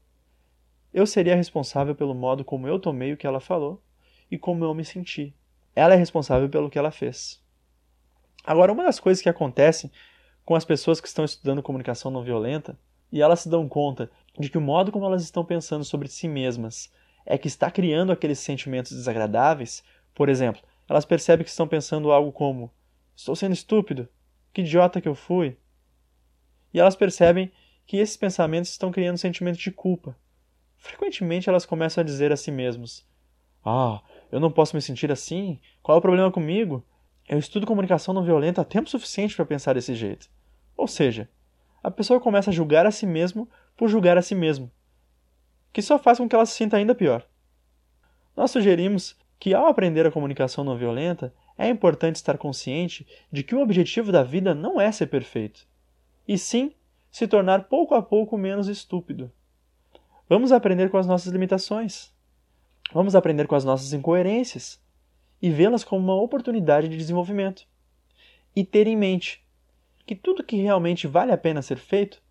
[0.93, 3.81] eu seria responsável pelo modo como eu tomei o que ela falou
[4.29, 5.33] e como eu me senti.
[5.77, 7.41] Ela é responsável pelo que ela fez.
[8.45, 9.93] Agora, uma das coisas que acontecem
[10.49, 12.75] com as pessoas que estão estudando comunicação não violenta
[13.13, 16.27] e elas se dão conta de que o modo como elas estão pensando sobre si
[16.27, 16.91] mesmas
[17.27, 19.85] é que está criando aqueles sentimentos desagradáveis.
[20.15, 22.73] Por exemplo, elas percebem que estão pensando algo como:
[23.15, 24.09] estou sendo estúpido,
[24.51, 25.55] que idiota que eu fui.
[26.73, 27.53] E elas percebem
[27.87, 30.17] que esses pensamentos estão criando um sentimento de culpa.
[30.79, 33.07] Frequentemente elas começam a dizer a si mesmas:
[33.63, 34.01] Ah,
[34.33, 35.61] eu não posso me sentir assim?
[35.83, 36.83] Qual é o problema comigo?
[37.29, 40.38] Eu estudo comunicação não violenta há tempo suficiente para pensar desse jeito.
[40.79, 41.29] Ou seja,
[41.83, 44.71] a pessoa começa a julgar a si mesmo por julgar a si mesmo,
[45.73, 47.27] que só faz com que ela se sinta ainda pior.
[48.37, 53.57] Nós sugerimos que, ao aprender a comunicação não violenta, é importante estar consciente de que
[53.57, 55.67] o objetivo da vida não é ser perfeito,
[56.27, 56.73] e sim
[57.11, 59.33] se tornar pouco a pouco menos estúpido.
[60.29, 62.13] Vamos aprender com as nossas limitações.
[62.93, 64.81] Vamos aprender com as nossas incoerências
[65.43, 67.67] e vê-las como uma oportunidade de desenvolvimento.
[68.55, 69.43] E ter em mente
[70.09, 72.23] que tudo que realmente vale a pena ser feito,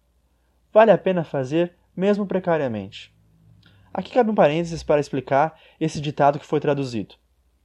[0.74, 3.16] vale a pena fazer mesmo precariamente.
[3.94, 7.14] Aqui cabe um parênteses para explicar esse ditado que foi traduzido.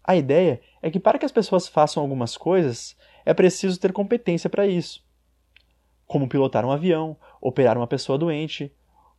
[0.04, 2.94] A ideia é que para que as pessoas façam algumas coisas,
[3.24, 5.02] é preciso ter competência para isso.
[6.06, 8.70] Como pilotar um avião, operar uma pessoa doente,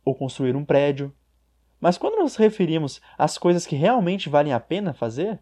[0.04, 1.12] ou construir um prédio,
[1.80, 5.40] mas quando nos referimos às coisas que realmente valem a pena fazer,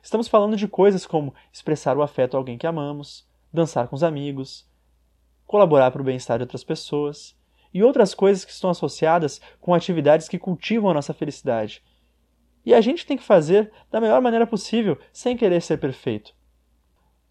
[0.00, 4.02] estamos falando de coisas como expressar o afeto a alguém que amamos, dançar com os
[4.02, 4.67] amigos,
[5.48, 7.34] colaborar para o bem-estar de outras pessoas
[7.72, 11.82] e outras coisas que estão associadas com atividades que cultivam a nossa felicidade.
[12.66, 16.34] E a gente tem que fazer da melhor maneira possível, sem querer ser perfeito.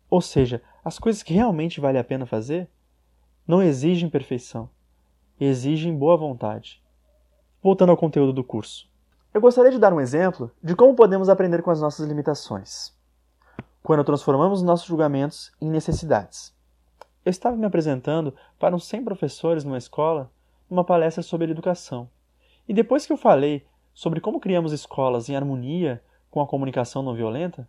[0.10, 2.68] Ou seja, as coisas que realmente vale a pena fazer
[3.48, 4.68] não exigem perfeição,
[5.40, 6.82] exigem boa vontade.
[7.62, 8.90] Voltando ao conteúdo do curso.
[9.32, 12.96] Eu gostaria de dar um exemplo de como podemos aprender com as nossas limitações,
[13.84, 16.57] quando transformamos nossos julgamentos em necessidades.
[17.28, 20.32] Eu estava me apresentando para uns 100 professores numa escola,
[20.70, 22.10] numa palestra sobre educação.
[22.66, 26.02] E depois que eu falei sobre como criamos escolas em harmonia
[26.32, 27.68] com a comunicação não violenta,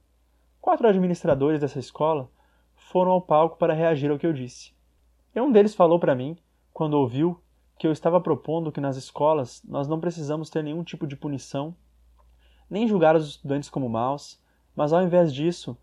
[0.61, 2.31] quatro administradores dessa escola
[2.77, 4.73] foram ao palco para reagir ao que eu disse.
[5.35, 6.39] E um deles falou para mim,
[6.73, 7.43] quando ouviu
[7.77, 11.75] que eu estava propondo que nas escolas nós não precisamos ter nenhum tipo de punição,
[12.71, 14.41] nem julgar os estudantes como maus,
[14.77, 15.77] mas ao invés disso,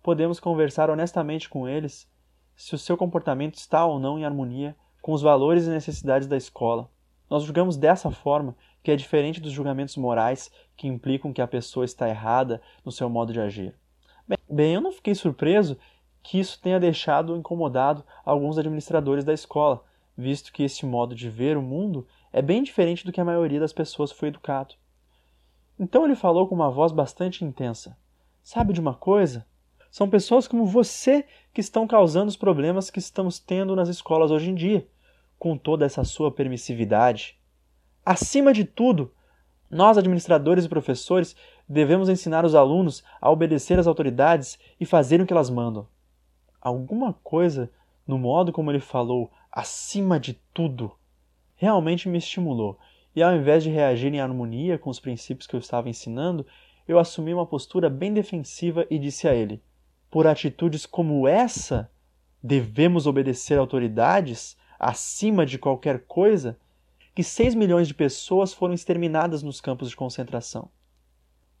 [0.00, 2.08] podemos conversar honestamente com eles
[2.56, 6.36] se o seu comportamento está ou não em harmonia com os valores e necessidades da
[6.36, 6.90] escola.
[7.28, 11.84] Nós julgamos dessa forma, que é diferente dos julgamentos morais que implicam que a pessoa
[11.84, 13.74] está errada no seu modo de agir.
[14.48, 15.76] Bem, eu não fiquei surpreso
[16.22, 19.84] que isso tenha deixado incomodado alguns administradores da escola,
[20.16, 23.60] visto que esse modo de ver o mundo é bem diferente do que a maioria
[23.60, 24.74] das pessoas foi educado.
[25.78, 27.96] Então ele falou com uma voz bastante intensa:
[28.42, 29.46] Sabe de uma coisa?
[29.96, 31.24] São pessoas como você
[31.54, 34.86] que estão causando os problemas que estamos tendo nas escolas hoje em dia,
[35.38, 37.40] com toda essa sua permissividade.
[38.04, 39.10] Acima de tudo,
[39.70, 41.34] nós, administradores e professores,
[41.66, 45.88] devemos ensinar os alunos a obedecer às autoridades e fazerem o que elas mandam.
[46.60, 47.70] Alguma coisa
[48.06, 50.92] no modo como ele falou, acima de tudo,
[51.54, 52.78] realmente me estimulou,
[53.14, 56.46] e ao invés de reagir em harmonia com os princípios que eu estava ensinando,
[56.86, 59.62] eu assumi uma postura bem defensiva e disse a ele:
[60.10, 61.90] por atitudes como essa,
[62.42, 66.58] devemos obedecer autoridades acima de qualquer coisa?
[67.14, 70.68] Que 6 milhões de pessoas foram exterminadas nos campos de concentração.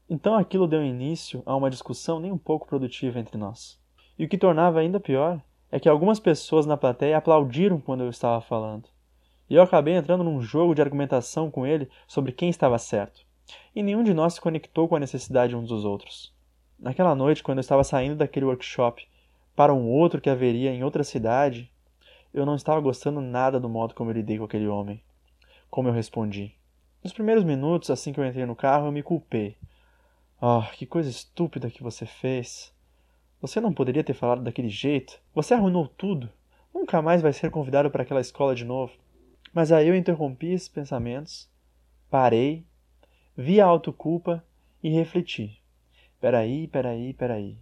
[0.08, 3.80] Então aquilo deu início a uma discussão nem um pouco produtiva entre nós.
[4.18, 8.10] E o que tornava ainda pior é que algumas pessoas na plateia aplaudiram quando eu
[8.10, 8.88] estava falando.
[9.48, 13.26] E eu acabei entrando num jogo de argumentação com ele sobre quem estava certo.
[13.74, 16.35] E nenhum de nós se conectou com a necessidade uns dos outros.
[16.78, 19.06] Naquela noite, quando eu estava saindo daquele workshop
[19.54, 21.70] para um outro que haveria em outra cidade,
[22.32, 25.02] eu não estava gostando nada do modo como eu lidei com aquele homem.
[25.70, 26.54] Como eu respondi.
[27.02, 29.56] Nos primeiros minutos, assim que eu entrei no carro, eu me culpei.
[30.40, 32.74] Oh, que coisa estúpida que você fez.
[33.40, 35.18] Você não poderia ter falado daquele jeito.
[35.34, 36.28] Você arruinou tudo.
[36.74, 38.92] Nunca mais vai ser convidado para aquela escola de novo.
[39.52, 41.48] Mas aí eu interrompi esses pensamentos,
[42.10, 42.66] parei,
[43.34, 44.44] vi a autoculpa
[44.82, 45.58] e refleti.
[46.20, 47.58] Peraí, peraí, peraí.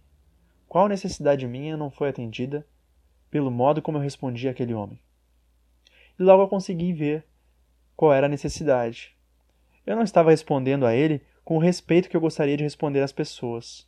[0.67, 2.65] Qual necessidade minha não foi atendida
[3.29, 4.99] pelo modo como eu respondi àquele homem?
[6.17, 7.25] E logo eu consegui ver
[7.95, 9.15] qual era a necessidade.
[9.85, 13.11] Eu não estava respondendo a ele com o respeito que eu gostaria de responder às
[13.11, 13.87] pessoas.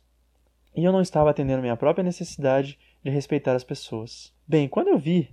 [0.76, 4.32] E eu não estava atendendo minha própria necessidade de respeitar as pessoas.
[4.46, 5.30] Bem, quando eu vi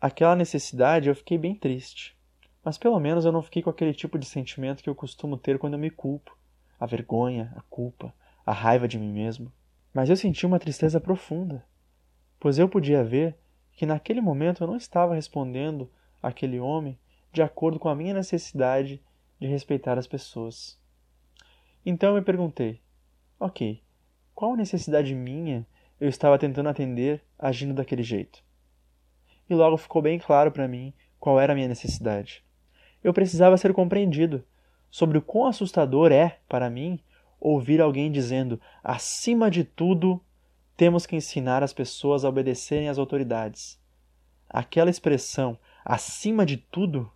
[0.00, 2.16] aquela necessidade, eu fiquei bem triste.
[2.62, 5.58] Mas pelo menos eu não fiquei com aquele tipo de sentimento que eu costumo ter
[5.58, 6.36] quando eu me culpo
[6.78, 8.12] a vergonha, a culpa,
[8.44, 9.52] a raiva de mim mesmo.
[9.92, 11.64] Mas eu senti uma tristeza profunda,
[12.40, 13.36] pois eu podia ver
[13.72, 15.90] que naquele momento eu não estava respondendo
[16.22, 16.98] àquele homem
[17.32, 19.02] de acordo com a minha necessidade
[19.40, 20.78] de respeitar as pessoas.
[21.84, 22.80] Então eu me perguntei:
[23.38, 23.82] ok,
[24.34, 25.66] qual necessidade minha
[26.00, 28.42] eu estava tentando atender agindo daquele jeito?
[29.48, 32.42] E logo ficou bem claro para mim qual era a minha necessidade.
[33.02, 34.44] Eu precisava ser compreendido
[34.90, 37.00] sobre o quão assustador é, para mim,
[37.44, 40.20] ouvir alguém dizendo: acima de tudo,
[40.76, 43.78] temos que ensinar as pessoas a obedecerem às autoridades.
[44.48, 47.12] Aquela expressão, acima de tudo,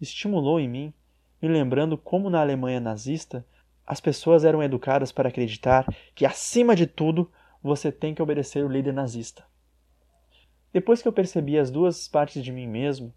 [0.00, 0.94] estimulou em mim,
[1.42, 3.46] me lembrando como na Alemanha nazista
[3.86, 7.30] as pessoas eram educadas para acreditar que, acima de tudo,
[7.62, 9.44] você tem que obedecer o líder nazista.
[10.72, 13.12] Depois que eu percebi as duas partes de mim mesmo,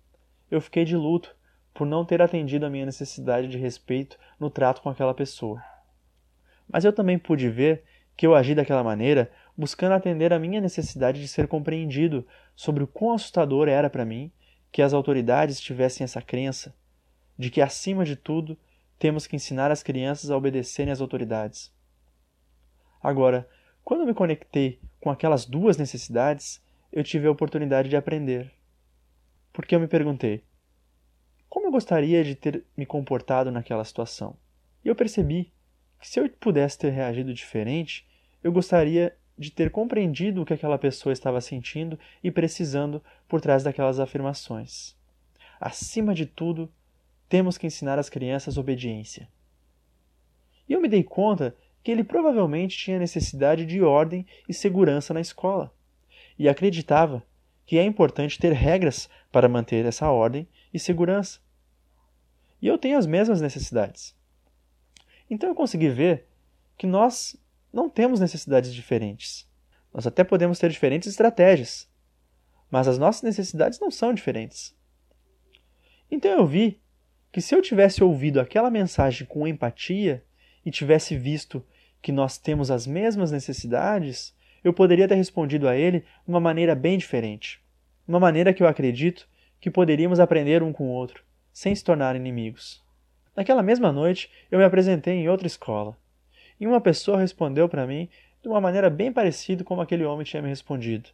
[0.52, 1.34] eu fiquei de luto
[1.74, 5.64] por não ter atendido a minha necessidade de respeito no trato com aquela pessoa.
[6.72, 7.84] Mas eu também pude ver
[8.16, 12.88] que eu agi daquela maneira buscando atender a minha necessidade de ser compreendido sobre o
[12.88, 14.32] quão assustador era para mim
[14.72, 16.76] que as autoridades tivessem essa crença
[17.38, 18.58] de que, acima de tudo,
[18.98, 21.72] temos que ensinar as crianças a obedecerem às autoridades.
[23.02, 23.48] Agora,
[23.84, 26.62] quando me conectei com aquelas duas necessidades,
[26.92, 28.52] eu tive a oportunidade de aprender.
[29.54, 30.44] Porque eu me perguntei:
[31.48, 34.36] como eu gostaria de ter me comportado naquela situação?
[34.84, 35.52] E eu percebi
[36.00, 38.08] que se eu pudesse ter reagido diferente,
[38.44, 43.64] eu gostaria de ter compreendido o que aquela pessoa estava sentindo e precisando por trás
[43.64, 44.96] daquelas afirmações.
[45.60, 46.72] Acima de tudo,
[47.30, 49.28] temos que ensinar as crianças obediência.
[50.68, 55.22] E eu me dei conta que ele provavelmente tinha necessidade de ordem e segurança na
[55.22, 55.74] escola,
[56.38, 57.24] e acreditava
[57.66, 61.40] que é importante ter regras para manter essa ordem e segurança.
[62.62, 64.17] E eu tenho as mesmas necessidades.
[65.30, 66.28] Então eu consegui ver
[66.78, 67.36] que nós
[67.72, 69.48] não temos necessidades diferentes.
[69.94, 71.90] Nós até podemos ter diferentes estratégias,
[72.70, 74.76] mas as nossas necessidades não são diferentes.
[76.10, 76.82] Então eu vi
[77.32, 80.24] que se eu tivesse ouvido aquela mensagem com empatia
[80.66, 81.66] e tivesse visto
[82.02, 86.76] que nós temos as mesmas necessidades, eu poderia ter respondido a ele de uma maneira
[86.76, 87.62] bem diferente.
[88.08, 89.28] Uma maneira que eu acredito
[89.60, 91.26] que poderíamos aprender um com o outro.
[91.52, 92.86] sem se tornar inimigos.
[93.38, 95.96] Naquela mesma noite, eu me apresentei em outra escola.
[96.60, 98.10] E uma pessoa respondeu para mim
[98.42, 101.12] de uma maneira bem parecida com aquele homem tinha me respondido.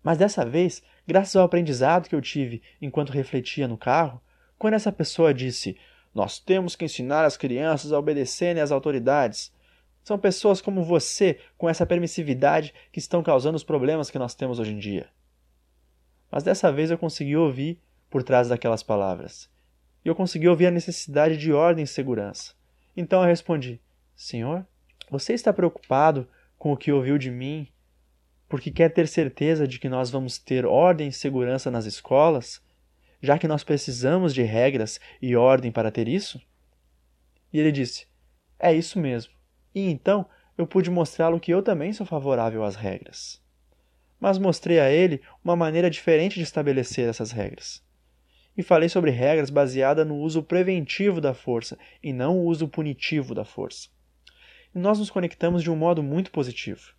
[0.00, 4.22] Mas dessa vez, graças ao aprendizado que eu tive enquanto refletia no carro,
[4.56, 5.76] quando essa pessoa disse:
[6.14, 9.52] Nós temos que ensinar as crianças a obedecerem às autoridades.
[10.04, 14.60] São pessoas como você, com essa permissividade, que estão causando os problemas que nós temos
[14.60, 15.08] hoje em dia.
[16.30, 19.50] Mas dessa vez eu consegui ouvir por trás daquelas palavras.
[20.06, 22.54] E eu consegui ouvir a necessidade de ordem e segurança.
[22.96, 23.80] Então eu respondi:
[24.14, 24.64] Senhor,
[25.10, 27.66] você está preocupado com o que ouviu de mim
[28.48, 32.62] porque quer ter certeza de que nós vamos ter ordem e segurança nas escolas,
[33.20, 36.40] já que nós precisamos de regras e ordem para ter isso?
[37.52, 38.06] E ele disse:
[38.60, 39.32] É isso mesmo.
[39.74, 40.24] E então
[40.56, 43.42] eu pude mostrá-lo que eu também sou favorável às regras.
[44.20, 47.84] Mas mostrei a ele uma maneira diferente de estabelecer essas regras.
[48.56, 53.34] E falei sobre regras baseadas no uso preventivo da força e não o uso punitivo
[53.34, 53.88] da força.
[54.74, 56.94] E nós nos conectamos de um modo muito positivo.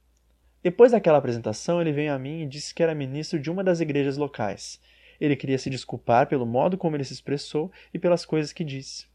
[0.62, 3.80] Depois daquela apresentação, ele veio a mim e disse que era ministro de uma das
[3.80, 4.80] igrejas locais.
[5.20, 9.06] Ele queria se desculpar pelo modo como ele se expressou e pelas coisas que disse.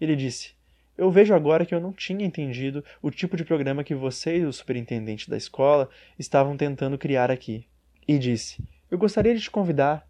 [0.00, 0.52] Ele disse:
[0.96, 4.44] Eu vejo agora que eu não tinha entendido o tipo de programa que você e
[4.44, 7.66] o superintendente da escola estavam tentando criar aqui.
[8.06, 10.07] E disse: Eu gostaria de te convidar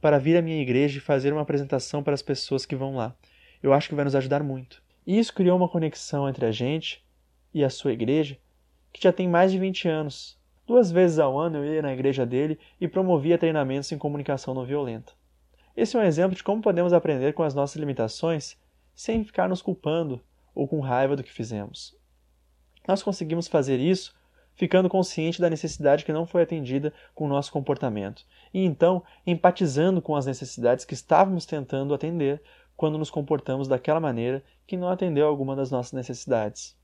[0.00, 3.14] para vir à minha igreja e fazer uma apresentação para as pessoas que vão lá.
[3.62, 4.82] Eu acho que vai nos ajudar muito.
[5.06, 7.04] E isso criou uma conexão entre a gente
[7.52, 8.38] e a sua igreja
[8.92, 10.38] que já tem mais de 20 anos.
[10.66, 14.64] Duas vezes ao ano eu ia na igreja dele e promovia treinamentos em comunicação não
[14.64, 15.12] violenta.
[15.76, 18.56] Esse é um exemplo de como podemos aprender com as nossas limitações
[18.94, 20.20] sem ficar nos culpando
[20.54, 21.94] ou com raiva do que fizemos.
[22.88, 24.14] Nós conseguimos fazer isso
[24.56, 30.02] ficando consciente da necessidade que não foi atendida com o nosso comportamento, e então empatizando
[30.02, 32.42] com as necessidades que estávamos tentando atender
[32.76, 36.76] quando nos comportamos daquela maneira que não atendeu alguma das nossas necessidades.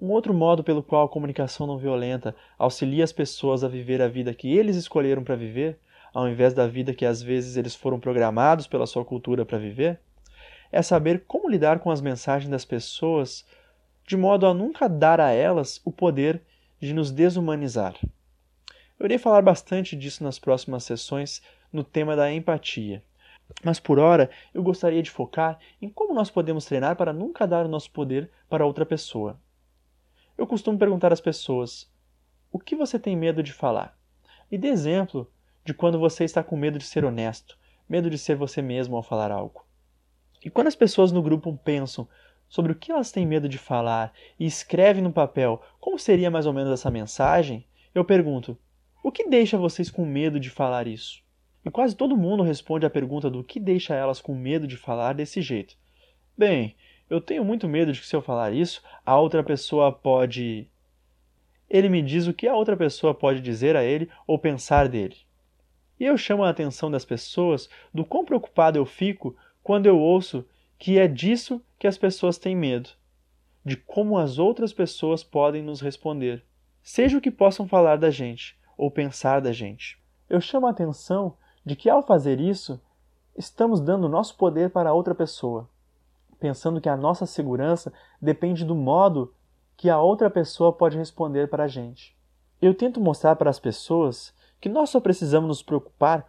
[0.00, 4.08] Um outro modo pelo qual a comunicação não violenta auxilia as pessoas a viver a
[4.08, 5.78] vida que eles escolheram para viver,
[6.14, 10.00] ao invés da vida que às vezes eles foram programados pela sua cultura para viver,
[10.70, 13.44] é saber como lidar com as mensagens das pessoas
[14.06, 16.40] de modo a nunca dar a elas o poder
[16.80, 17.96] de nos desumanizar.
[18.98, 23.02] Eu irei falar bastante disso nas próximas sessões no tema da empatia.
[23.64, 27.64] Mas por hora, eu gostaria de focar em como nós podemos treinar para nunca dar
[27.64, 29.40] o nosso poder para outra pessoa.
[30.36, 31.90] Eu costumo perguntar às pessoas:
[32.52, 33.98] o que você tem medo de falar?
[34.50, 35.30] Me dê exemplo
[35.64, 37.58] de quando você está com medo de ser honesto,
[37.88, 39.66] medo de ser você mesmo ao falar algo.
[40.44, 42.08] E quando as pessoas no grupo pensam
[42.48, 46.46] sobre o que elas têm medo de falar e escrevem no papel como seria mais
[46.46, 48.56] ou menos essa mensagem, eu pergunto:
[49.02, 51.22] o que deixa vocês com medo de falar isso?
[51.64, 55.12] E quase todo mundo responde à pergunta do que deixa elas com medo de falar
[55.12, 55.76] desse jeito.
[56.36, 56.76] Bem,
[57.10, 60.68] eu tenho muito medo de que se eu falar isso, a outra pessoa pode.
[61.68, 65.16] Ele me diz o que a outra pessoa pode dizer a ele ou pensar dele.
[65.98, 70.46] E eu chamo a atenção das pessoas do quão preocupado eu fico quando eu ouço
[70.78, 72.90] que é disso que as pessoas têm medo,
[73.64, 76.44] de como as outras pessoas podem nos responder,
[76.82, 79.98] seja o que possam falar da gente ou pensar da gente.
[80.28, 82.80] Eu chamo a atenção de que ao fazer isso,
[83.36, 85.68] estamos dando nosso poder para outra pessoa
[86.38, 89.32] pensando que a nossa segurança depende do modo
[89.76, 92.16] que a outra pessoa pode responder para a gente.
[92.60, 96.26] Eu tento mostrar para as pessoas que nós só precisamos nos preocupar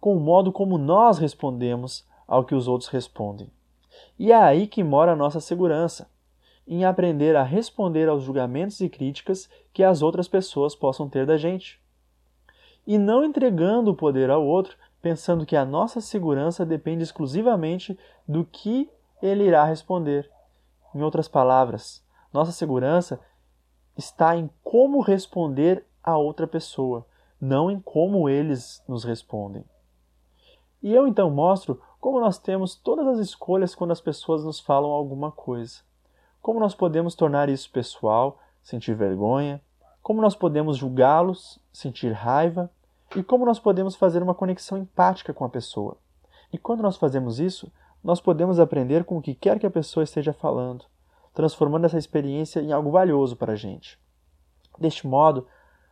[0.00, 3.50] com o modo como nós respondemos ao que os outros respondem.
[4.18, 6.08] E é aí que mora a nossa segurança,
[6.66, 11.36] em aprender a responder aos julgamentos e críticas que as outras pessoas possam ter da
[11.36, 11.80] gente.
[12.86, 18.44] E não entregando o poder ao outro, pensando que a nossa segurança depende exclusivamente do
[18.44, 18.88] que
[19.22, 20.30] ele irá responder.
[20.94, 23.20] Em outras palavras, nossa segurança
[23.96, 27.06] está em como responder a outra pessoa,
[27.40, 29.64] não em como eles nos respondem.
[30.82, 34.90] E eu então mostro como nós temos todas as escolhas quando as pessoas nos falam
[34.90, 35.80] alguma coisa.
[36.40, 39.60] Como nós podemos tornar isso pessoal, sentir vergonha,
[40.02, 42.70] como nós podemos julgá-los, sentir raiva,
[43.14, 45.96] e como nós podemos fazer uma conexão empática com a pessoa.
[46.52, 47.70] E quando nós fazemos isso,
[48.02, 50.84] nós podemos aprender com o que quer que a pessoa esteja falando,
[51.34, 53.98] transformando essa experiência em algo valioso para a gente.
[54.78, 55.46] Deste modo,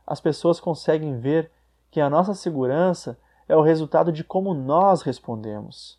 [0.07, 1.51] as pessoas conseguem ver
[1.91, 5.98] que a nossa segurança é o resultado de como nós respondemos.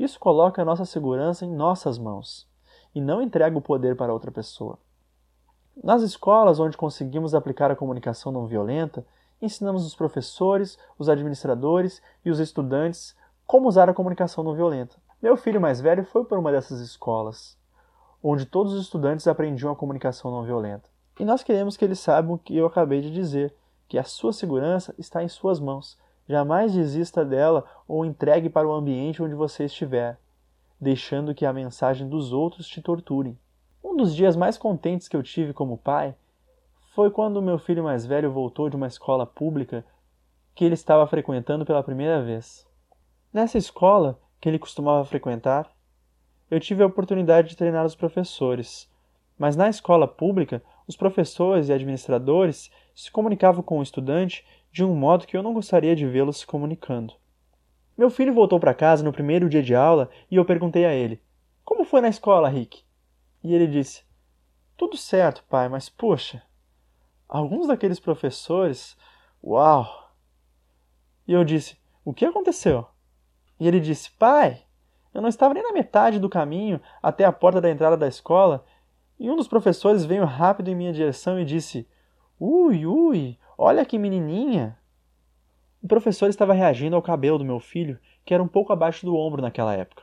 [0.00, 2.48] Isso coloca a nossa segurança em nossas mãos
[2.94, 4.78] e não entrega o poder para outra pessoa.
[5.84, 9.04] Nas escolas onde conseguimos aplicar a comunicação não violenta,
[9.42, 13.14] ensinamos os professores, os administradores e os estudantes
[13.46, 14.96] Como usar a comunicação não violenta?
[15.20, 17.58] Meu filho mais velho foi por uma dessas escolas,
[18.22, 20.88] onde todos os estudantes aprendiam a comunicação não violenta.
[21.18, 23.52] E nós queremos que eles saibam o que eu acabei de dizer,
[23.86, 25.98] que a sua segurança está em suas mãos.
[26.30, 30.16] Jamais desista dela ou entregue para o ambiente onde você estiver,
[30.80, 33.36] deixando que a mensagem dos outros te torturem.
[33.82, 36.14] Um dos dias mais contentes que eu tive como pai
[36.94, 39.84] foi quando meu filho mais velho voltou de uma escola pública
[40.54, 42.64] que ele estava frequentando pela primeira vez.
[43.32, 45.68] Nessa escola que ele costumava frequentar,
[46.48, 48.88] eu tive a oportunidade de treinar os professores,
[49.36, 54.94] mas na escola pública, os professores e administradores se comunicavam com o estudante de um
[54.94, 57.14] modo que eu não gostaria de vê-los se comunicando.
[57.96, 61.22] Meu filho voltou para casa no primeiro dia de aula e eu perguntei a ele:
[61.64, 62.82] Como foi na escola, Rick?
[63.42, 64.04] E ele disse:
[64.76, 66.42] Tudo certo, pai, mas poxa,
[67.28, 68.96] alguns daqueles professores.
[69.42, 70.10] Uau!
[71.26, 72.86] E eu disse: O que aconteceu?
[73.58, 74.64] E ele disse: Pai,
[75.12, 78.64] eu não estava nem na metade do caminho até a porta da entrada da escola
[79.18, 81.86] e um dos professores veio rápido em minha direção e disse:
[82.38, 84.78] Ui, ui, olha que menininha!
[85.82, 89.14] O professor estava reagindo ao cabelo do meu filho, que era um pouco abaixo do
[89.14, 90.02] ombro naquela época.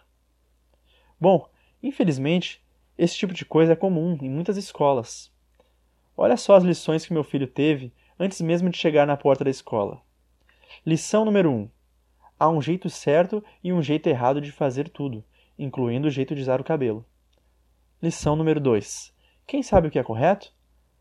[1.20, 1.50] Bom,
[1.82, 2.64] infelizmente,
[2.96, 5.34] esse tipo de coisa é comum em muitas escolas.
[6.16, 9.50] Olha só as lições que meu filho teve antes mesmo de chegar na porta da
[9.50, 10.04] escola.
[10.86, 11.70] Lição número 1: um,
[12.40, 15.24] Há um jeito certo e um jeito errado de fazer tudo,
[15.58, 17.04] incluindo o jeito de usar o cabelo.
[18.00, 19.12] Lição número 2:
[19.48, 20.54] Quem sabe o que é correto?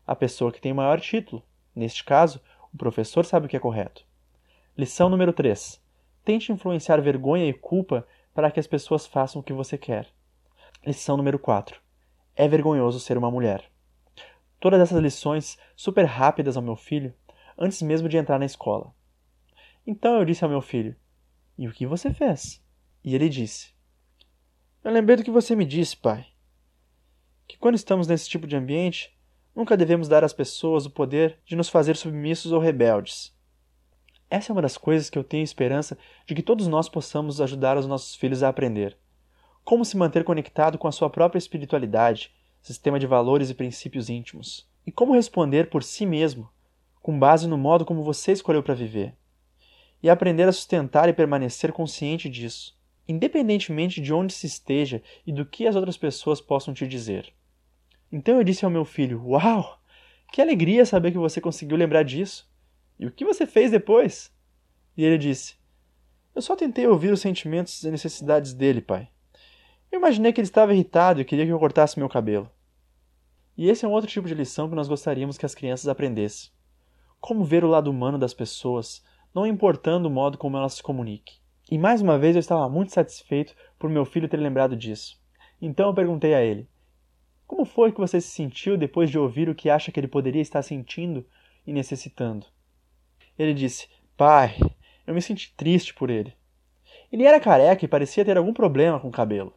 [0.07, 1.43] A pessoa que tem o maior título.
[1.77, 2.41] Neste caso,
[2.73, 4.03] o professor sabe o que é correto.
[4.75, 5.79] Lição número 3:
[6.25, 10.07] Tente influenciar vergonha e culpa para que as pessoas façam o que você quer.
[10.83, 11.79] Lição número 4:
[12.35, 13.69] É vergonhoso ser uma mulher.
[14.59, 17.13] Todas essas lições super rápidas ao meu filho,
[17.55, 18.91] antes mesmo de entrar na escola.
[19.85, 20.95] Então eu disse ao meu filho:
[21.55, 22.59] e o que você fez?
[23.03, 23.71] E ele disse:
[24.83, 26.25] Eu lembrei do que você me disse, pai.
[27.47, 29.15] Que quando estamos nesse tipo de ambiente,
[29.57, 33.35] nunca devemos dar às pessoas o poder de nos fazer submissos ou rebeldes.
[34.29, 35.97] Essa é uma das coisas que eu tenho esperança
[36.27, 38.95] de que todos nós possamos ajudar os nossos filhos a aprender.
[39.63, 42.31] Como se manter conectado com a sua própria espiritualidade,
[42.61, 44.69] sistema de valores e princípios íntimos.
[44.85, 46.47] E como responder por si mesmo,
[47.01, 49.15] com base no modo como você escolheu para viver
[50.03, 52.77] e aprender a sustentar e permanecer consciente disso,
[53.07, 57.33] independentemente de onde se esteja e do que as outras pessoas possam te dizer.
[58.11, 59.79] Então eu disse ao meu filho: Uau!
[60.31, 62.49] Que alegria saber que você conseguiu lembrar disso!
[62.99, 64.33] E o que você fez depois?
[64.95, 65.55] E ele disse:
[66.35, 69.09] Eu só tentei ouvir os sentimentos e necessidades dele, pai.
[69.91, 72.49] Eu imaginei que ele estava irritado e queria que eu cortasse meu cabelo.
[73.57, 76.51] E esse é um outro tipo de lição que nós gostaríamos que as crianças aprendessem.
[77.19, 79.03] Como ver o lado humano das pessoas,
[79.33, 81.39] não importando o modo como ela se comunique.
[81.69, 85.19] E mais uma vez eu estava muito satisfeito por meu filho ter lembrado disso.
[85.61, 86.69] Então eu perguntei a ele:
[87.47, 90.41] Como foi que você se sentiu depois de ouvir o que acha que ele poderia
[90.41, 91.25] estar sentindo
[91.65, 92.45] e necessitando?
[93.39, 93.87] Ele disse:
[94.17, 94.57] Pai,
[95.07, 96.35] eu me senti triste por ele.
[97.09, 99.53] Ele era careca e parecia ter algum problema com o cabelo.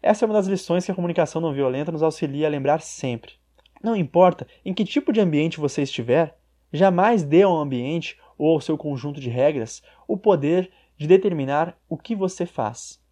[0.00, 3.32] Essa é uma das lições que a comunicação não violenta nos auxilia a lembrar sempre.
[3.82, 6.38] Não importa em que tipo de ambiente você estiver,
[6.72, 11.96] jamais dê ao ambiente ou ao seu conjunto de regras o poder de determinar o
[11.96, 13.04] que você faz.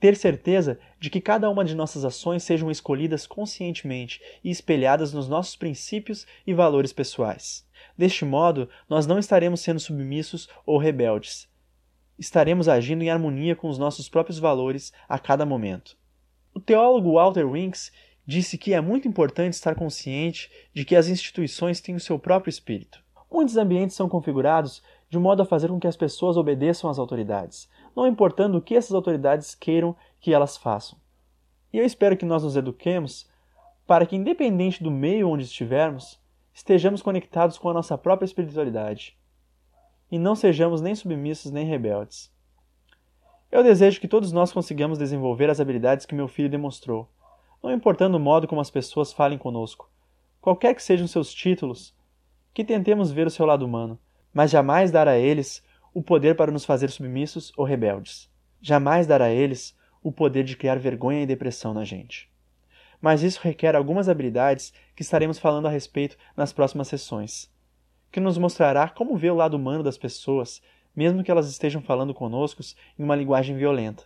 [0.00, 5.28] Ter certeza de que cada uma de nossas ações sejam escolhidas conscientemente e espelhadas nos
[5.28, 7.68] nossos princípios e valores pessoais.
[7.96, 11.46] Deste modo, nós não estaremos sendo submissos ou rebeldes.
[12.18, 15.98] Estaremos agindo em harmonia com os nossos próprios valores a cada momento.
[16.54, 17.92] O teólogo Walter Winks
[18.26, 22.50] disse que é muito importante estar consciente de que as instituições têm o seu próprio
[22.50, 23.02] espírito.
[23.30, 27.68] Muitos ambientes são configurados de modo a fazer com que as pessoas obedeçam às autoridades,
[27.94, 30.98] não importando o que essas autoridades queiram que elas façam.
[31.72, 33.28] E eu espero que nós nos eduquemos
[33.86, 36.20] para que, independente do meio onde estivermos,
[36.52, 39.16] estejamos conectados com a nossa própria espiritualidade
[40.10, 42.32] e não sejamos nem submissos nem rebeldes.
[43.50, 47.08] Eu desejo que todos nós consigamos desenvolver as habilidades que meu filho demonstrou,
[47.62, 49.90] não importando o modo como as pessoas falem conosco,
[50.40, 51.94] qualquer que sejam seus títulos,
[52.54, 53.98] que tentemos ver o seu lado humano,
[54.32, 58.30] mas jamais dar a eles o poder para nos fazer submissos ou rebeldes.
[58.60, 62.30] Jamais dar a eles o poder de criar vergonha e depressão na gente.
[63.00, 67.50] Mas isso requer algumas habilidades que estaremos falando a respeito nas próximas sessões,
[68.12, 70.62] que nos mostrará como ver o lado humano das pessoas,
[70.94, 72.62] mesmo que elas estejam falando conosco
[72.98, 74.04] em uma linguagem violenta.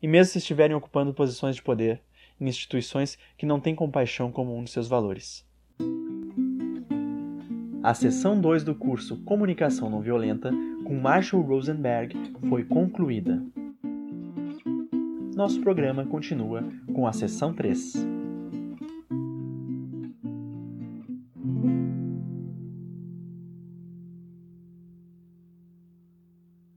[0.00, 2.02] E mesmo se estiverem ocupando posições de poder,
[2.40, 5.44] em instituições que não têm compaixão como um de seus valores.
[7.86, 10.50] A sessão 2 do curso Comunicação Não Violenta
[10.84, 12.16] com Marshall Rosenberg
[12.48, 13.40] foi concluída.
[15.36, 17.94] Nosso programa continua com a sessão 3.